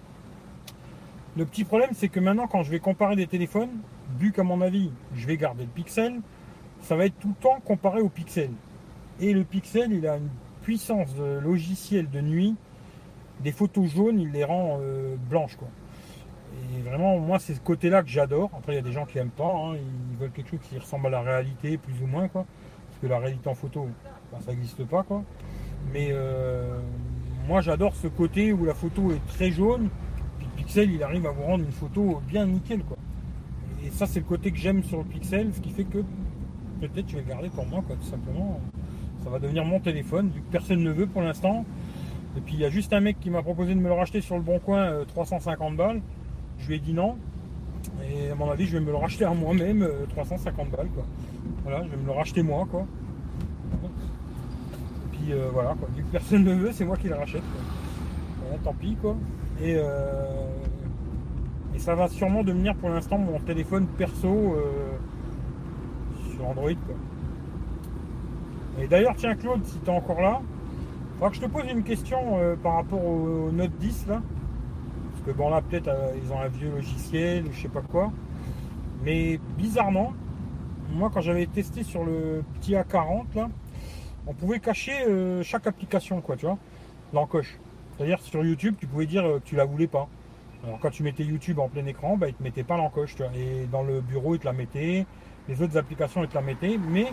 [1.37, 3.81] Le petit problème, c'est que maintenant, quand je vais comparer des téléphones,
[4.17, 6.21] vu qu'à mon avis, je vais garder le pixel,
[6.83, 8.51] ça va être tout le temps comparé au pixel.
[9.19, 10.29] Et le pixel, il a une
[10.61, 12.55] puissance de logiciel de nuit.
[13.39, 15.55] Des photos jaunes, il les rend euh, blanches.
[15.55, 15.67] Quoi.
[16.77, 18.51] Et vraiment, moi, c'est ce côté-là que j'adore.
[18.57, 19.51] Après, il y a des gens qui n'aiment pas.
[19.55, 19.75] hein.
[20.11, 22.27] Ils veulent quelque chose qui ressemble à la réalité, plus ou moins.
[22.27, 22.45] Quoi.
[22.89, 23.87] Parce que la réalité en photo,
[24.31, 25.03] ben, ça n'existe pas.
[25.03, 25.23] Quoi.
[25.91, 26.79] Mais euh,
[27.47, 29.89] moi, j'adore ce côté où la photo est très jaune.
[30.37, 32.83] Puis le pixel, il arrive à vous rendre une photo bien nickel.
[32.83, 32.97] Quoi.
[33.85, 35.51] Et ça, c'est le côté que j'aime sur le pixel.
[35.53, 35.99] Ce qui fait que
[36.87, 38.59] peut-être je vais le garder pour moi, quoi, tout simplement.
[39.23, 41.65] Ça va devenir mon téléphone, vu que personne ne veut pour l'instant.
[42.37, 44.21] Et puis il y a juste un mec qui m'a proposé de me le racheter
[44.21, 46.01] sur le bon coin, euh, 350 balles.
[46.59, 47.15] Je lui ai dit non.
[48.09, 50.89] Et à mon avis, je vais me le racheter à moi-même, euh, 350 balles.
[50.93, 51.03] Quoi.
[51.63, 52.67] Voilà, je vais me le racheter moi.
[52.69, 52.85] Quoi.
[53.83, 55.87] Et puis euh, voilà, quoi.
[55.95, 57.43] vu que personne ne veut, c'est moi qui le rachète.
[58.63, 59.15] tant pis quoi.
[59.61, 60.47] Et, euh,
[61.75, 64.97] et ça va sûrement devenir pour l'instant mon téléphone perso euh,
[66.43, 66.75] Android.
[66.85, 66.95] Quoi.
[68.79, 70.41] Et d'ailleurs, tiens Claude, si tu encore là,
[71.29, 74.21] que je te pose une question euh, par rapport au, Note 10 là.
[75.11, 78.11] Parce que bon là peut-être euh, ils ont un vieux logiciel, je sais pas quoi.
[79.03, 80.13] Mais bizarrement,
[80.91, 83.49] moi quand j'avais testé sur le petit A40 là,
[84.27, 86.57] on pouvait cacher euh, chaque application quoi, tu vois,
[87.13, 87.57] l'encoche.
[87.95, 90.07] C'est-à-dire sur YouTube, tu pouvais dire que tu la voulais pas.
[90.65, 93.15] Alors quand tu mettais YouTube en plein écran, bah, il te mettait pas l'encoche.
[93.35, 95.05] Et dans le bureau, il te la mettait.
[95.49, 96.79] Les autres applications, il te la mettait.
[96.89, 97.07] Mais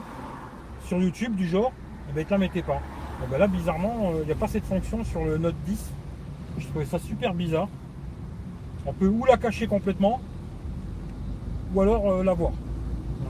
[0.87, 1.73] sur YouTube du genre,
[2.09, 2.81] eh ben, ils te la mettaient pas.
[3.23, 5.93] Et ben là, bizarrement, euh, il n'y a pas cette fonction sur le Note 10.
[6.59, 7.69] Je trouvais ça super bizarre.
[8.87, 10.21] On peut ou la cacher complètement,
[11.75, 12.53] ou alors euh, la voir.
[12.53, 13.27] Euh,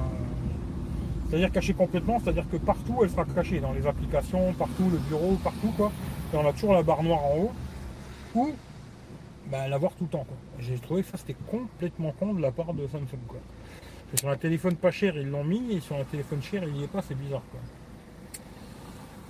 [1.29, 5.37] C'est-à-dire cacher complètement, c'est-à-dire que partout elle sera cachée, dans les applications, partout, le bureau,
[5.43, 5.91] partout quoi.
[6.33, 7.53] Et on a toujours la barre noire en haut.
[8.37, 8.53] Ou
[9.51, 10.25] bah, la voir tout le temps
[10.61, 13.19] J'ai trouvé que ça c'était complètement con de la part de Samsung.
[14.15, 16.85] Sur un téléphone pas cher ils l'ont mis et sur un téléphone cher il n'y
[16.85, 17.61] est pas, c'est bizarre quoi.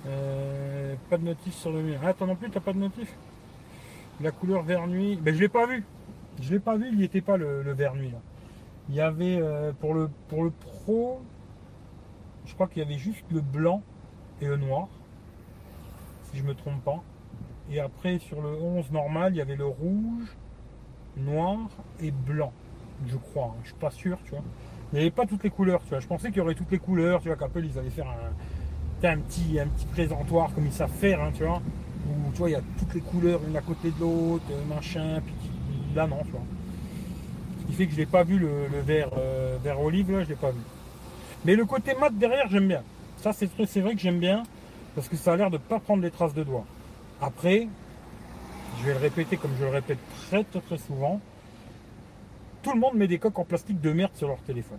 [0.07, 1.99] Euh, pas de notif sur le mien.
[2.03, 3.13] Ah, toi non plus, t'as pas de notif?
[4.19, 5.17] La couleur vert nuit.
[5.21, 5.83] Ben, je l'ai pas vu.
[6.41, 7.75] Je l'ai pas vu, il n'y était pas le, le.
[8.89, 11.21] Il y avait euh, pour, le, pour le pro,
[12.45, 13.83] je crois qu'il y avait juste le blanc
[14.41, 14.87] et le noir.
[16.25, 17.03] Si je me trompe pas.
[17.69, 20.35] Et après sur le 11 normal, il y avait le rouge,
[21.15, 21.59] noir
[22.01, 22.53] et blanc.
[23.07, 23.59] Je crois, hein.
[23.63, 24.43] je suis pas sûr, tu vois.
[24.91, 25.99] Il n'y avait pas toutes les couleurs, tu vois.
[25.99, 29.07] Je pensais qu'il y aurait toutes les couleurs, tu vois, qu'Apple ils allaient faire un,
[29.07, 31.61] un petit, un présentoir comme ils savent faire, hein, tu vois.
[32.07, 34.75] Où tu vois, il y a toutes les couleurs une à côté de l'autre, euh,
[34.75, 35.35] machin, puis
[35.95, 36.41] là non, tu vois.
[37.61, 40.35] Ce qui fait que je l'ai pas vu le, vert, euh, olive là, je l'ai
[40.35, 40.59] pas vu.
[41.45, 42.83] Mais le côté mat derrière, j'aime bien.
[43.17, 44.43] Ça, c'est vrai que j'aime bien
[44.95, 46.65] parce que ça a l'air de pas prendre les traces de doigts.
[47.21, 47.67] Après,
[48.79, 51.21] je vais le répéter comme je le répète très très très souvent.
[52.61, 54.77] Tout le monde met des coques en plastique de merde sur leur téléphone.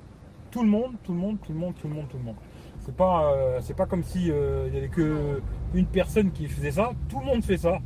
[0.52, 2.36] Tout le monde, tout le monde, tout le monde, tout le monde, tout le monde.
[2.80, 5.40] C'est pas, euh, pas comme si euh, il y avait que
[5.74, 6.92] une personne qui faisait ça.
[7.08, 7.78] Tout le monde fait ça.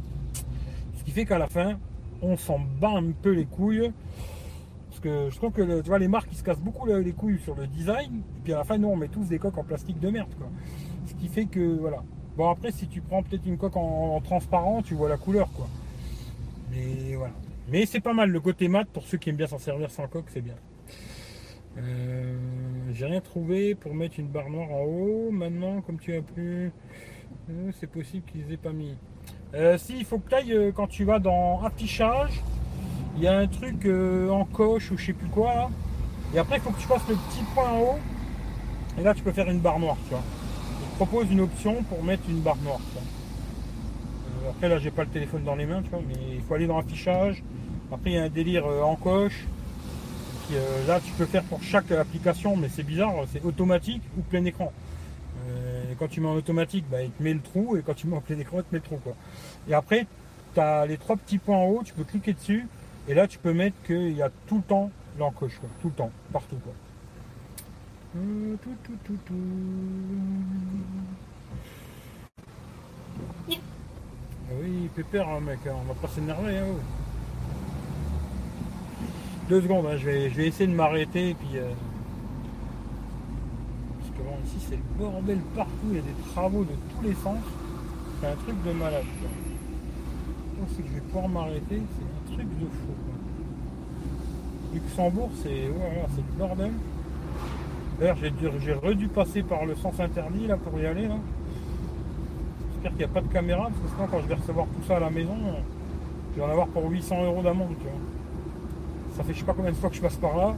[0.95, 1.79] Ce qui fait qu'à la fin,
[2.21, 3.91] on s'en bat un peu les couilles.
[4.91, 7.39] Parce que je trouve que tu vois, les marques ils se cassent beaucoup les couilles
[7.39, 8.23] sur le design.
[8.39, 10.29] Et puis à la fin, nous on met tous des coques en plastique de merde.
[11.07, 12.03] Ce qui fait que voilà.
[12.37, 15.49] Bon après si tu prends peut-être une coque en, en transparent, tu vois la couleur.
[16.71, 17.33] Mais voilà.
[17.69, 20.07] Mais c'est pas mal le côté mat pour ceux qui aiment bien s'en servir sans
[20.07, 20.55] coque, c'est bien.
[21.79, 22.39] Euh,
[22.93, 25.31] J'ai rien trouvé pour mettre une barre noire en haut.
[25.33, 26.73] Maintenant, comme tu as plus,
[27.51, 28.97] euh, c'est possible qu'ils aient pas mis.
[29.55, 32.43] Euh, si, il faut que tu ailles quand tu vas dans affichage.
[33.17, 35.71] Il y a un truc en coche ou je sais plus quoi.
[36.35, 37.99] Et après, il faut que tu fasses le petit point en haut.
[38.99, 40.23] Et là, tu peux faire une barre noire, tu vois.
[40.83, 42.81] Il te propose une option pour mettre une barre noire.
[44.51, 46.67] après, là, j'ai pas le téléphone dans les mains, tu vois, mais il faut aller
[46.67, 47.43] dans affichage.
[47.93, 49.45] Après, il y a un délire euh, en coche.
[49.45, 54.03] Et puis, euh, là, tu peux faire pour chaque application, mais c'est bizarre, c'est automatique
[54.19, 54.73] ou plein écran.
[55.49, 57.95] Euh, et quand tu mets en automatique, bah, il te met le trou, et quand
[57.95, 58.97] tu mets en plein écran, il te met le trou.
[58.97, 59.15] Quoi.
[59.69, 60.07] Et après,
[60.55, 62.67] tu as les trois petits points en haut, tu peux cliquer dessus,
[63.09, 65.95] et là, tu peux mettre qu'il y a tout le temps l'encoche, quoi, tout le
[65.95, 66.57] temps, partout.
[66.57, 66.73] Quoi.
[74.49, 76.59] Ah Oui, pépère, hein, mec, hein, on va pas s'énerver.
[76.59, 77.06] Hein, oh.
[79.49, 81.35] Deux secondes, hein, je, vais, je essayer de m'arrêter.
[81.39, 81.71] Puis, euh,
[84.01, 85.71] Parce que bon, ici, c'est le bordel partout.
[85.91, 87.39] Il y a des travaux de tous les sens.
[88.21, 89.05] C'est un truc de malade.
[90.59, 91.81] Oh, c'est que je vais pouvoir m'arrêter.
[92.27, 92.95] C'est un truc de fou.
[94.75, 96.73] Luxembourg, c'est voilà, c'est le bordel.
[98.01, 101.07] D'ailleurs, j'ai dû- j'ai redû passer par le sens interdit là pour y aller.
[101.09, 101.17] Là.
[102.73, 104.87] J'espère qu'il n'y a pas de caméra, parce que sinon, quand je vais recevoir tout
[104.87, 105.53] ça à la maison, euh,
[106.35, 107.75] je vais en avoir pour 800 euros d'amende.
[109.17, 110.55] Ça fait je sais pas combien de fois que je passe par là.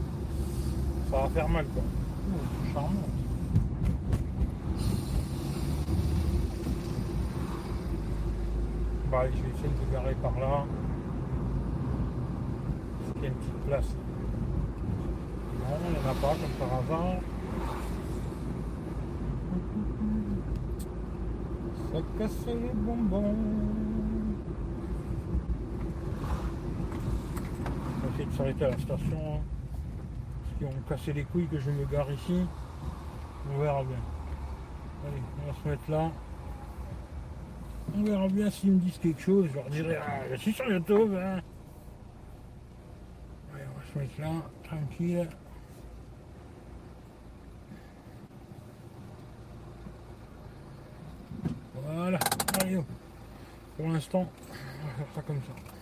[1.10, 1.82] Ça va faire mal quoi.
[1.82, 3.08] Ouh, charmant.
[9.10, 10.64] Bah, je vais essayer de garer par là.
[13.14, 13.94] Qu'il y a une petite place
[15.60, 17.20] Non, il n'y en a pas comme par hasard.
[21.92, 23.34] Ça casse les bonbons.
[27.96, 29.36] On va essayer de s'arrêter à la station.
[29.36, 29.40] hein.
[30.42, 32.40] Parce qu'ils ont cassé les couilles que je me gare ici.
[33.54, 33.96] On verra bien.
[35.06, 36.10] Allez, on va se mettre là.
[37.96, 39.48] On verra bien s'ils me disent quelque chose.
[39.50, 41.14] Je leur dirai, ah, je suis sur YouTube.
[41.16, 41.40] Hein.
[43.54, 45.28] Allez, on va se mettre là, tranquille.
[51.74, 52.18] Voilà.
[52.60, 52.82] Allez.
[53.76, 54.26] Pour l'instant,
[54.82, 55.77] on va faire ça comme ça.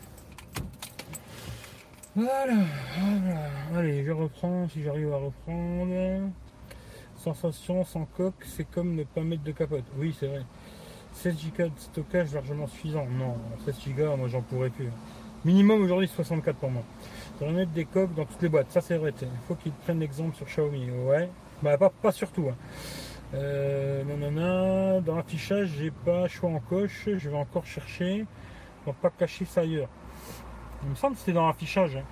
[2.16, 2.64] Voilà.
[3.76, 6.31] Allez, je reprends si j'arrive à reprendre.
[7.14, 9.85] Sensation sans coque, c'est comme ne pas mettre de capote.
[9.98, 10.42] Oui, c'est vrai.
[11.12, 13.05] 16 Go de stockage largement suffisant.
[13.07, 14.88] Non, 16 Go, moi j'en pourrais plus.
[15.44, 16.83] Minimum aujourd'hui 64 pour moi.
[17.38, 18.70] Faudrait mettre des coques dans toutes les boîtes.
[18.70, 19.12] Ça c'est vrai.
[19.20, 20.90] Il faut qu'ils prennent l'exemple sur Xiaomi.
[20.90, 21.29] Ouais.
[21.62, 22.48] Bah pas, pas surtout.
[22.48, 22.57] Hein.
[23.35, 25.02] Euh, nanana.
[25.02, 27.11] Dans l'affichage, j'ai pas choix en coche.
[27.18, 28.24] Je vais encore chercher.
[28.87, 29.90] On va pas cacher ça ailleurs.
[30.82, 31.96] Il me semble que c'était dans l'affichage.
[31.96, 32.04] hein.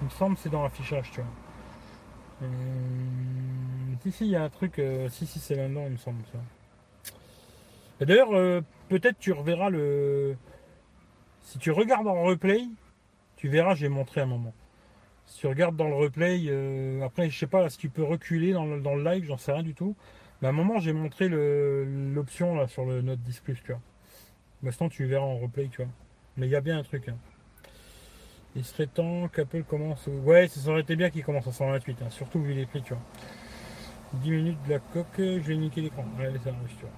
[0.00, 1.30] Il me semble que c'est dans l'affichage, tu vois.
[2.42, 4.78] Hum, si, si, il y a un truc.
[4.78, 6.18] euh, si, si, c'est là-dedans, il me semble.
[8.00, 10.36] Et D'ailleurs, euh, peut-être tu reverras le.
[11.42, 12.62] Si tu regardes en replay,
[13.36, 14.54] tu verras, j'ai montré un moment.
[15.26, 16.48] Si tu regardes dans le replay,
[17.04, 19.52] après, je sais pas si tu peux reculer dans le, dans le live, j'en sais
[19.52, 19.94] rien du tout.
[20.40, 23.80] Mais à un moment, j'ai montré l'option là sur le Note 10 Plus, tu vois.
[24.62, 25.90] Maintenant, tu verras en replay, tu vois.
[26.36, 27.08] Mais il y a bien un truc.
[27.08, 27.16] hein.
[28.56, 30.08] Il serait temps qu'Apple commence.
[30.24, 32.94] Ouais, ça aurait été bien qu'il commence à 128, hein, surtout vu les prix, tu
[32.94, 33.02] vois.
[34.14, 36.04] 10 minutes de la coque, je vais niquer l'écran.
[36.18, 36.90] Ouais, ça arrive, tu vois.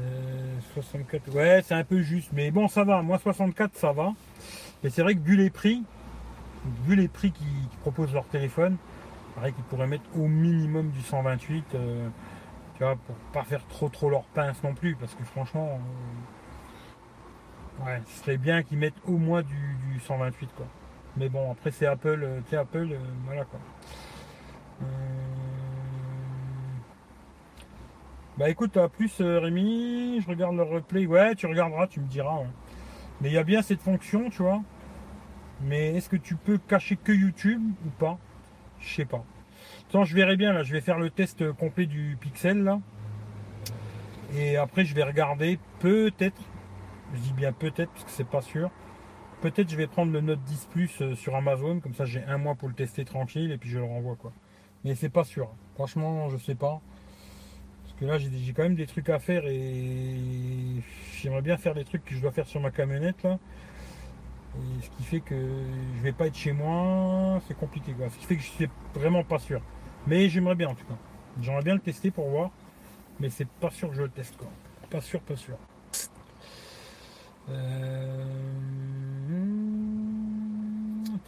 [0.00, 3.02] Euh, 64, ouais, c'est un peu juste, mais bon, ça va.
[3.02, 4.12] Moi, 64, ça va.
[4.84, 5.82] Et c'est vrai que vu les prix,
[6.84, 8.76] vu les prix qu'ils proposent leur téléphone,
[9.34, 12.08] pareil qu'ils pourraient mettre au minimum du 128, euh,
[12.76, 15.76] tu vois, pour pas faire trop trop leur pince non plus, parce que franchement, euh,
[17.84, 20.66] ouais, ce serait bien qu'ils mettent au moins du, du 128, quoi.
[21.16, 23.60] Mais bon, après c'est Apple, euh, tu sais, Apple, euh, voilà quoi.
[24.82, 24.84] Euh,
[28.36, 31.06] Bah écoute, à plus Rémi, je regarde le replay.
[31.06, 32.38] Ouais, tu regarderas, tu me diras.
[33.20, 34.62] Mais il y a bien cette fonction, tu vois.
[35.62, 38.16] Mais est-ce que tu peux cacher que YouTube ou pas?
[38.78, 39.24] Je sais pas.
[39.88, 42.78] Attends, je verrai bien là, je vais faire le test complet du Pixel là.
[44.36, 46.40] Et après je vais regarder peut-être,
[47.14, 48.70] je dis bien peut-être parce que c'est pas sûr.
[49.40, 52.38] Peut-être je vais prendre le Note 10 Plus euh, sur Amazon, comme ça j'ai un
[52.38, 54.32] mois pour le tester tranquille et puis je le renvoie quoi.
[54.84, 55.50] Mais c'est pas sûr.
[55.74, 56.80] Franchement, je sais pas.
[57.84, 60.16] Parce que là, j'ai quand même des trucs à faire et
[61.14, 63.26] j'aimerais bien faire des trucs que je dois faire sur ma camionnette.
[64.56, 65.34] Et ce qui fait que
[65.96, 68.08] je vais pas être chez moi, c'est compliqué quoi.
[68.08, 69.60] Ce qui fait que je suis vraiment pas sûr.
[70.06, 70.96] Mais j'aimerais bien en tout cas.
[71.40, 72.50] J'aimerais bien le tester pour voir.
[73.20, 74.48] Mais c'est pas sûr que je le teste quoi.
[74.90, 75.56] Pas sûr, pas sûr.
[77.50, 78.24] Euh...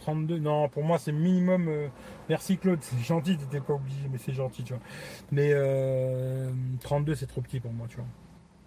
[0.01, 1.67] 32, non, pour moi c'est minimum.
[1.67, 1.87] euh,
[2.29, 4.81] Merci Claude, c'est gentil, t'étais pas obligé, mais c'est gentil, tu vois.
[5.31, 6.51] Mais euh,
[6.81, 8.05] 32 c'est trop petit pour moi, tu vois.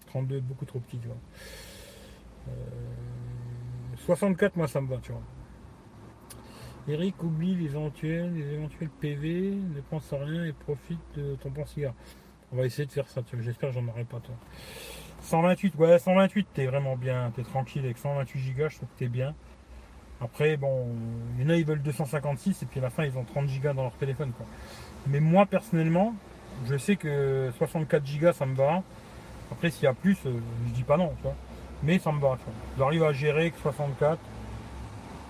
[0.07, 1.17] 32 beaucoup trop petit, tu vois.
[2.49, 5.23] Euh, 64 moi ça me va, tu vois.
[6.87, 11.51] Eric oublie les éventuels, les éventuels PV, ne pense à rien et profite de ton
[11.51, 11.95] bon cigare.
[12.53, 13.45] On va essayer de faire ça, tu vois.
[13.45, 14.35] J'espère que j'en aurai pas toi.
[15.25, 19.09] 128, ouais 128 t'es vraiment bien, t'es tranquille avec 128 Go, je trouve que t'es
[19.09, 19.35] bien.
[20.21, 20.87] Après, bon,
[21.37, 23.47] il y en a, ils veulent 256 et puis à la fin, ils ont 30
[23.61, 24.33] Go dans leur téléphone.
[24.37, 24.47] Quoi.
[25.07, 26.15] Mais moi, personnellement,
[26.67, 28.83] je sais que 64 Go, ça me va.
[29.51, 31.35] Après, s'il y a plus, euh, je dis pas non, tu vois.
[31.83, 32.55] Mais ça me va, tu vois.
[32.79, 34.19] J'arrive à gérer que 64.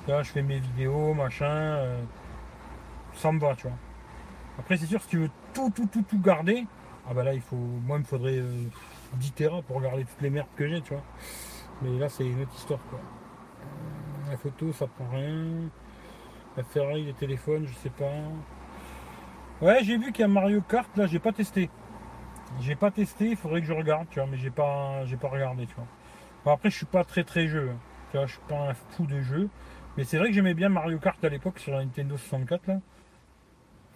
[0.06, 1.46] Là, je fais mes vidéos, machin.
[1.46, 1.96] euh,
[3.14, 3.76] ça me va, tu vois.
[4.58, 6.66] Après, c'est sûr, si tu veux tout, tout, tout, tout garder,
[7.08, 8.64] ah bah là, il faut, moi, il me faudrait euh,
[9.14, 11.02] 10 Tera pour garder toutes les merdes que j'ai, tu vois.
[11.82, 12.98] Mais là, c'est une autre histoire, quoi.
[13.00, 15.44] Euh, La photo, ça prend rien.
[16.56, 18.10] La Ferrari, les téléphones, je sais pas.
[19.60, 21.70] Ouais, j'ai vu qu'il y a Mario Kart, là, j'ai pas testé.
[22.60, 25.28] J'ai pas testé, il faudrait que je regarde, tu vois, mais j'ai pas, j'ai pas
[25.28, 25.86] regardé, tu vois.
[26.44, 27.78] Bon, après, je suis pas très très jeu, hein.
[28.10, 29.48] tu vois, je suis pas un fou de jeu.
[29.96, 32.80] Mais c'est vrai que j'aimais bien Mario Kart à l'époque sur la Nintendo 64, là.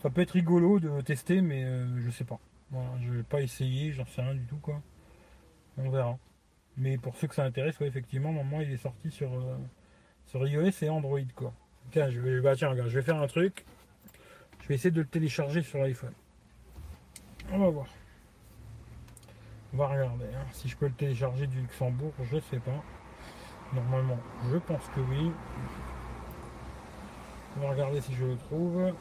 [0.03, 2.39] Ça peut être rigolo de tester, mais euh, je sais pas.
[2.71, 4.83] Voilà, je vais pas essayer, j'en sais rien du tout, quoi.
[5.79, 6.19] On verra.
[6.77, 9.57] Mais pour ceux que ça intéresse, ouais, effectivement, moment il est sorti sur, euh,
[10.27, 11.53] sur iOS et Android, quoi.
[11.91, 13.65] Tiens, je vais, bah, tiens, regarde, je vais faire un truc.
[14.61, 16.13] Je vais essayer de le télécharger sur l'iPhone.
[17.51, 17.87] On va voir.
[19.73, 20.27] On va regarder.
[20.27, 20.47] hein.
[20.53, 22.83] Si je peux le télécharger du Luxembourg, je sais pas.
[23.75, 24.19] Normalement,
[24.51, 25.31] je pense que oui.
[27.57, 28.93] On va regarder si je le trouve.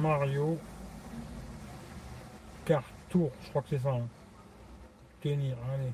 [0.00, 0.58] Mario
[3.08, 3.90] Tour, je crois que c'est ça.
[3.90, 4.06] hein.
[5.20, 5.92] Tenir, allez.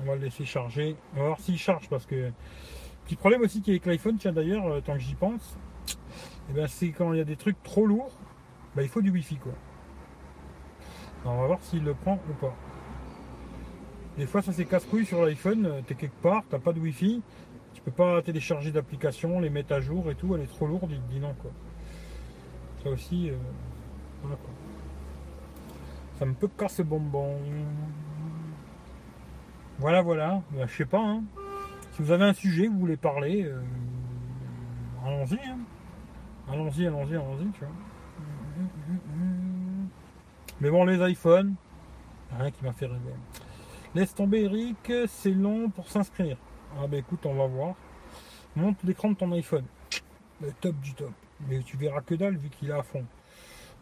[0.00, 0.96] On va le laisser charger.
[1.14, 2.30] On va voir s'il charge parce que.
[3.04, 5.56] Petit problème aussi qui est avec l'iPhone, tiens d'ailleurs, euh, tant que j'y pense,
[6.50, 8.10] eh ben, c'est quand il y a des trucs trop lourds,
[8.74, 9.52] bah, il faut du Wi-Fi quoi.
[11.24, 12.52] On va voir s'il le prend ou pas.
[14.18, 17.22] Des fois ça c'est casse-couille sur l'iPhone, euh, t'es quelque part, t'as pas de Wi-Fi,
[17.74, 20.90] tu peux pas télécharger d'applications, les mettre à jour et tout, elle est trop lourde,
[20.90, 21.52] il dit non quoi.
[22.82, 23.36] Ça aussi, euh,
[24.22, 24.50] voilà quoi.
[26.18, 27.38] Ça me peut casser bonbon.
[29.78, 30.42] Voilà, voilà.
[30.52, 31.00] Bah, je sais pas.
[31.00, 31.22] hein.
[31.92, 33.60] Si vous avez un sujet, vous voulez parler, euh,
[35.04, 35.38] allons-y.
[35.46, 35.58] hein.
[36.50, 37.68] Allons-y, allons-y, allons-y, vois.
[40.60, 41.54] Mais bon, les iPhones,
[42.38, 43.14] rien qui m'a fait rêver.
[43.94, 46.36] Laisse tomber Eric, c'est long pour s'inscrire.
[46.78, 47.74] Ah bah écoute, on va voir.
[48.54, 49.64] Monte l'écran de ton iPhone.
[50.40, 51.12] Le top du top.
[51.48, 53.04] Mais tu verras que dalle vu qu'il est à fond.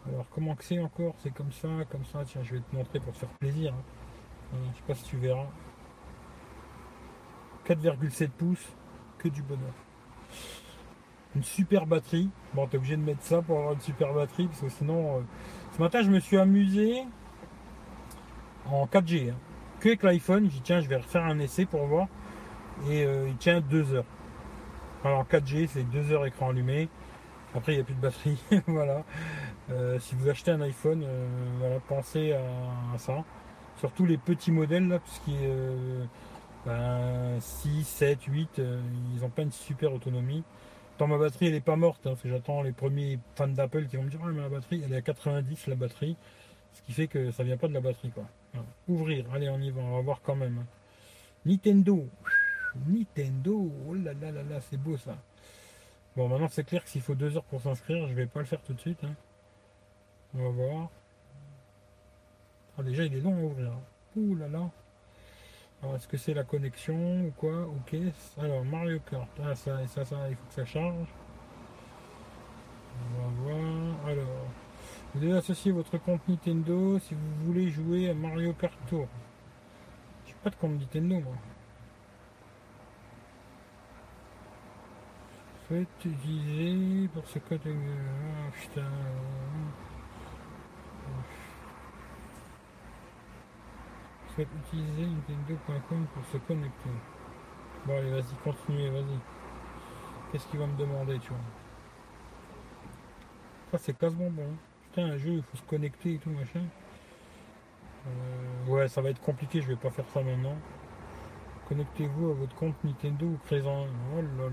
[0.08, 2.22] Alors comment que c'est encore C'est comme ça, comme ça.
[2.26, 3.72] Tiens, je vais te montrer pour te faire plaisir.
[3.72, 4.56] hein.
[4.72, 5.46] Je sais pas si tu verras.
[7.66, 8.68] 4,7 pouces,
[9.18, 9.72] que du bonheur.
[11.34, 12.28] Une super batterie.
[12.52, 15.20] Bon, t'es obligé de mettre ça pour avoir une super batterie, parce que sinon, euh,
[15.74, 17.04] ce matin, je me suis amusé
[18.66, 19.30] en 4G.
[19.30, 19.34] hein.
[19.80, 22.06] Que avec l'iPhone, j'ai tiens, je vais refaire un essai pour voir.
[22.88, 24.04] Et euh, il tient 2 heures.
[25.04, 26.88] Alors 4G, c'est 2 heures écran allumé.
[27.54, 28.38] Après, il n'y a plus de batterie.
[28.66, 29.04] voilà.
[29.70, 33.24] Euh, si vous achetez un iPhone, euh, pensez à, ça.
[33.78, 36.04] Surtout les petits modèles, là, qu'ils euh,
[36.66, 38.80] ben, 6, 7, 8, euh,
[39.14, 40.42] ils n'ont pas une super autonomie.
[40.98, 44.04] Tant ma batterie, elle n'est pas morte, hein, j'attends les premiers fans d'Apple qui vont
[44.04, 46.16] me dire, Ah, mais la batterie, elle est à 90, la batterie.
[46.72, 48.24] Ce qui fait que ça vient pas de la batterie, quoi.
[48.88, 50.64] Ouvrir, allez, on y va, on va voir quand même.
[51.44, 52.08] Nintendo.
[52.86, 55.16] Nintendo, oh là là là là, c'est beau ça.
[56.16, 58.46] Bon, maintenant c'est clair que s'il faut deux heures pour s'inscrire, je vais pas le
[58.46, 59.02] faire tout de suite.
[59.04, 59.14] hein.
[60.34, 60.90] On va voir.
[62.78, 63.72] Ah, déjà, il est long à ouvrir.
[64.16, 64.70] Ouh là là.
[65.82, 67.66] Alors, est-ce que c'est la connexion ou quoi?
[67.66, 67.96] Ok.
[68.38, 69.28] Alors, Mario Kart.
[69.42, 71.08] Ah, ça, ça, ça, il faut que ça charge.
[73.00, 74.06] On va voir.
[74.08, 74.46] Alors,
[75.14, 79.06] vous devez associer votre compte Nintendo si vous voulez jouer à Mario Kart Tour.
[80.26, 81.34] J'ai pas de compte Nintendo, moi.
[85.66, 87.60] Souhaite utiliser pour ce code.
[87.66, 88.82] Ah, putain.
[94.34, 96.90] Souhaite utiliser nintendo.com pour se connecter.
[97.86, 99.18] Bon, allez, vas-y, continuez, vas-y.
[100.30, 101.38] Qu'est-ce qu'il va me demander, tu vois?
[103.70, 104.56] Ça, c'est casse bonbon.
[104.84, 106.64] Putain, un jeu, il faut se connecter et tout, machin.
[108.06, 110.56] Euh, ouais, ça va être compliqué, je vais pas faire ça maintenant.
[111.68, 113.86] Connectez-vous à votre compte Nintendo ou présent.
[114.14, 114.50] Oh là.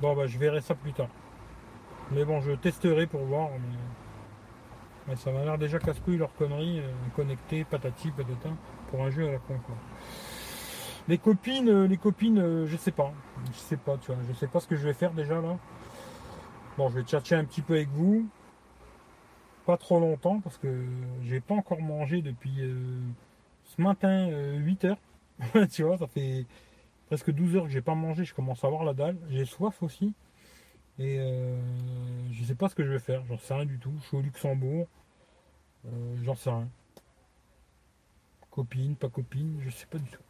[0.00, 1.08] Bon, bah, je verrai ça plus tard.
[2.10, 3.50] Mais bon, je testerai pour voir.
[5.06, 5.16] Mais...
[5.16, 6.80] ça m'a l'air déjà casse-couille leur connerie.
[6.80, 8.48] euh, connecté, patati, patata,
[8.90, 9.76] pour un jeu à la con, quoi.
[11.08, 13.12] Les copines, euh, les copines, euh, je sais pas.
[13.52, 14.22] Je sais pas, tu vois.
[14.28, 15.58] Je sais pas ce que je vais faire déjà là.
[16.78, 18.26] Bon, je vais tchatcher un petit peu avec vous.
[19.66, 20.84] Pas trop longtemps parce que
[21.24, 22.74] j'ai pas encore mangé depuis euh,
[23.64, 24.98] ce matin 8 heures.
[25.70, 26.46] tu vois, ça fait
[27.10, 28.24] presque 12 heures que j'ai pas mangé.
[28.24, 29.18] Je commence à avoir la dalle.
[29.30, 30.14] J'ai soif aussi.
[30.96, 31.58] Et euh,
[32.30, 33.24] je sais pas ce que je vais faire.
[33.26, 33.92] J'en sais rien du tout.
[34.00, 34.86] Je suis au Luxembourg.
[35.86, 36.68] Euh, J'en sais rien.
[38.52, 40.22] Copine, pas copine, je sais pas du tout.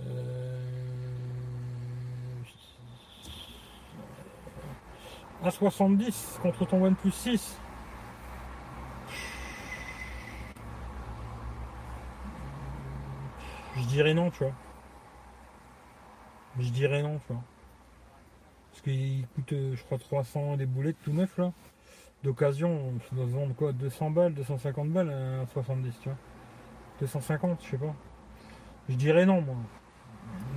[0.00, 0.60] Euh...
[5.44, 7.58] A70 contre ton OnePlus 6.
[13.84, 14.54] Je dirais non, tu vois.
[16.58, 17.42] Je dirais non, tu vois.
[18.70, 21.52] Parce qu'il coûte, euh, je crois, 300 des boulettes tout neuf là.
[22.24, 26.18] D'occasion, ça doit se vendre quoi 200 balles, 250 balles à 70, tu vois.
[27.00, 27.94] 250, je sais pas.
[28.88, 29.56] Je dirais non, moi.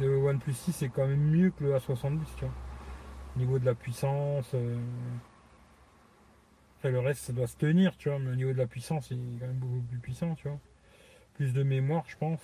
[0.01, 2.53] Le OnePlus 6 c'est quand même mieux que le A70, tu vois.
[3.35, 4.51] Au niveau de la puissance.
[4.55, 4.77] euh,
[6.83, 8.19] le reste, ça doit se tenir, tu vois.
[8.19, 10.59] Mais au niveau de la puissance, il est quand même beaucoup plus puissant, tu vois.
[11.35, 12.41] Plus de mémoire, je pense.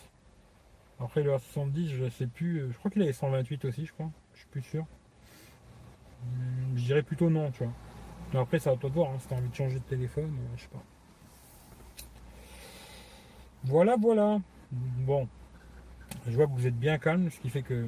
[0.99, 2.59] Après, le A70, je sais plus.
[2.61, 4.09] euh, Je crois qu'il avait 128 aussi, je crois.
[4.33, 4.85] Je suis plus sûr.
[6.23, 8.41] Hum, Je dirais plutôt non, tu vois.
[8.41, 9.11] Après, ça va toi de voir.
[9.11, 10.83] Hein, si t'as envie de changer de téléphone, euh, je sais pas.
[13.63, 14.39] Voilà, voilà.
[14.71, 15.27] Bon.
[16.27, 17.85] Je vois que vous êtes bien calme, ce qui fait que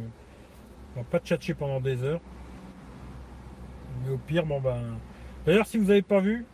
[0.95, 2.22] on va pas tchatcher pendant des heures.
[4.03, 4.97] Mais au pire, bon ben.
[5.45, 6.45] D'ailleurs, si vous n'avez pas vu,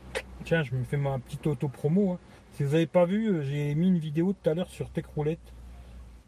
[0.43, 2.13] tiens, je me fais ma petite auto-promo.
[2.13, 2.19] hein.
[2.53, 5.39] Si vous n'avez pas vu, euh, j'ai mis une vidéo tout à l'heure sur Techroulette.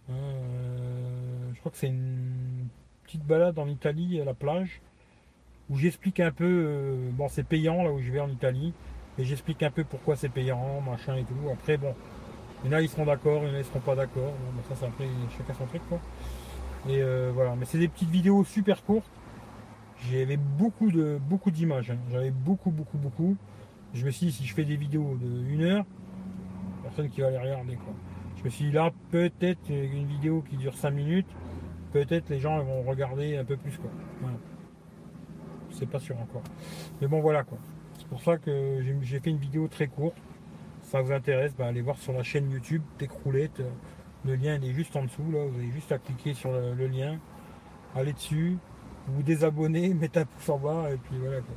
[0.10, 2.68] Euh, je crois que c'est une
[3.04, 4.82] petite balade en Italie à la plage
[5.70, 6.46] où j'explique un peu.
[6.46, 8.74] euh, bon, c'est payant là où je vais en Italie,
[9.18, 11.50] et j'explique un peu pourquoi c'est payant, machin et tout.
[11.52, 11.96] Après, bon,
[12.64, 14.32] il y en a ils seront d'accord, il y en a ils seront pas d'accord.
[14.32, 16.00] Bon, ben, ça, c'est après chacun son truc quoi.
[16.90, 19.10] Et euh, voilà, mais c'est des petites vidéos super courtes.
[20.12, 21.98] J'avais beaucoup de beaucoup d'images, hein.
[22.12, 23.38] j'avais beaucoup beaucoup beaucoup.
[23.94, 25.86] Je me suis dit si je fais des vidéos de une heure,
[26.84, 27.94] personne qui va les regarder quoi.
[28.44, 31.30] Je me suis là peut-être une vidéo qui dure 5 minutes,
[31.94, 33.90] peut-être les gens vont regarder un peu plus quoi.
[35.72, 36.44] C'est pas sûr encore.
[37.00, 37.58] Mais bon voilà quoi.
[37.98, 40.18] C'est pour ça que j'ai- fait une vidéo très courte.
[40.82, 43.62] Si ça vous intéresse, bah, allez voir sur la chaîne YouTube Techroulette.
[44.26, 46.88] Le lien est juste en dessous là, vous avez juste à cliquer sur le, le
[46.88, 47.20] lien,
[47.96, 48.58] aller dessus,
[49.08, 51.56] vous désabonner, mettre un pouce en bas et puis voilà quoi.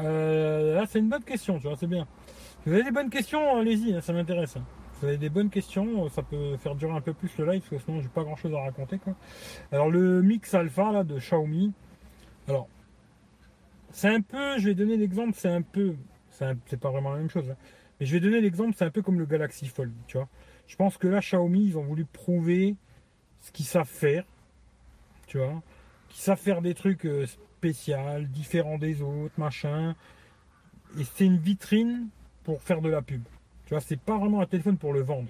[0.00, 2.06] Euh, là, c'est une bonne question, tu vois, c'est bien.
[2.62, 4.56] Si vous avez des bonnes questions, allez-y, hein, ça m'intéresse.
[4.56, 4.64] hein.
[4.94, 7.44] Si vous avez des bonnes questions, euh, ça peut faire durer un peu plus le
[7.52, 8.98] live, parce que sinon j'ai pas grand chose à raconter.
[9.70, 11.72] Alors le Mix Alpha là, de Xiaomi,
[12.48, 12.68] alors
[13.90, 15.94] c'est un peu, je vais donner l'exemple, c'est un peu,
[16.30, 17.56] c'est pas vraiment la même chose, hein.
[18.00, 20.28] mais je vais donner l'exemple, c'est un peu comme le Galaxy Fold, tu vois.
[20.66, 22.76] Je pense que là, Xiaomi, ils ont voulu prouver
[23.40, 24.24] ce qu'ils savent faire,
[25.26, 25.62] tu vois,
[26.08, 27.96] qu'ils savent faire des trucs euh, spéciaux,
[28.30, 29.94] différents des autres, machin.
[30.98, 32.08] Et c'est une vitrine
[32.44, 33.22] pour faire de la pub.
[33.66, 35.28] Tu vois, c'est pas vraiment un téléphone pour le vendre.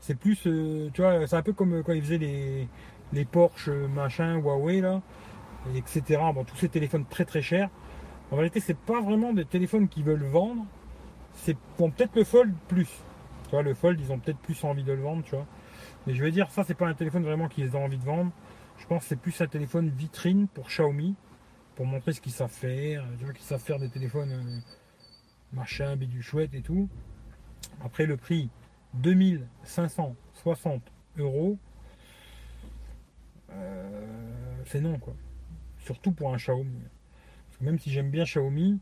[0.00, 2.68] C'est plus, euh, tu vois, c'est un peu comme euh, quand ils faisaient les,
[3.12, 5.02] les Porsche, euh, machin, Huawei, là,
[5.74, 6.02] et etc.
[6.34, 7.68] Bon, tous ces téléphones très très chers.
[8.30, 10.64] En réalité, c'est pas vraiment des téléphones qu'ils veulent vendre.
[11.34, 12.88] C'est bon, peut-être le Fold plus.
[13.44, 15.46] Tu vois, le Fold, ils ont peut-être plus envie de le vendre, tu vois.
[16.06, 18.32] Mais je veux dire, ça, c'est pas un téléphone vraiment qu'ils ont envie de vendre.
[18.78, 21.14] Je pense que c'est plus un téléphone vitrine pour Xiaomi,
[21.74, 23.04] pour montrer ce qu'ils savent faire.
[23.18, 24.62] Tu vois, qu'ils savent faire des téléphones
[25.52, 26.88] machin, bidule chouette et tout.
[27.84, 28.50] Après, le prix
[28.94, 30.82] 2560
[31.18, 31.58] euros,
[33.50, 35.14] euh, c'est non, quoi.
[35.78, 36.80] Surtout pour un Xiaomi.
[37.60, 38.80] Même si j'aime bien Xiaomi,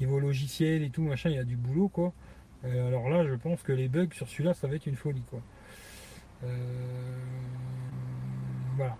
[0.00, 2.12] niveau logiciel et tout, machin, il y a du boulot, quoi.
[2.64, 5.22] Euh, alors là, je pense que les bugs sur celui-là, ça va être une folie,
[5.28, 5.40] quoi.
[6.44, 7.18] Euh,
[8.76, 8.96] voilà.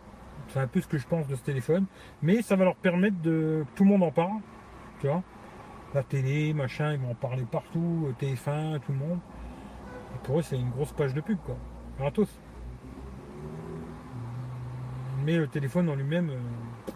[0.48, 1.86] C'est un peu ce que je pense de ce téléphone.
[2.22, 3.64] Mais ça va leur permettre de.
[3.74, 4.40] tout le monde en parle.
[5.00, 5.22] Tu vois
[5.94, 8.06] La télé, machin, ils vont en parler partout.
[8.08, 9.18] euh, TF1, tout le monde.
[10.24, 11.56] Pour eux, c'est une grosse page de pub, quoi.
[11.98, 12.28] Gratos.
[15.24, 16.92] Mais le téléphone en lui-même, euh,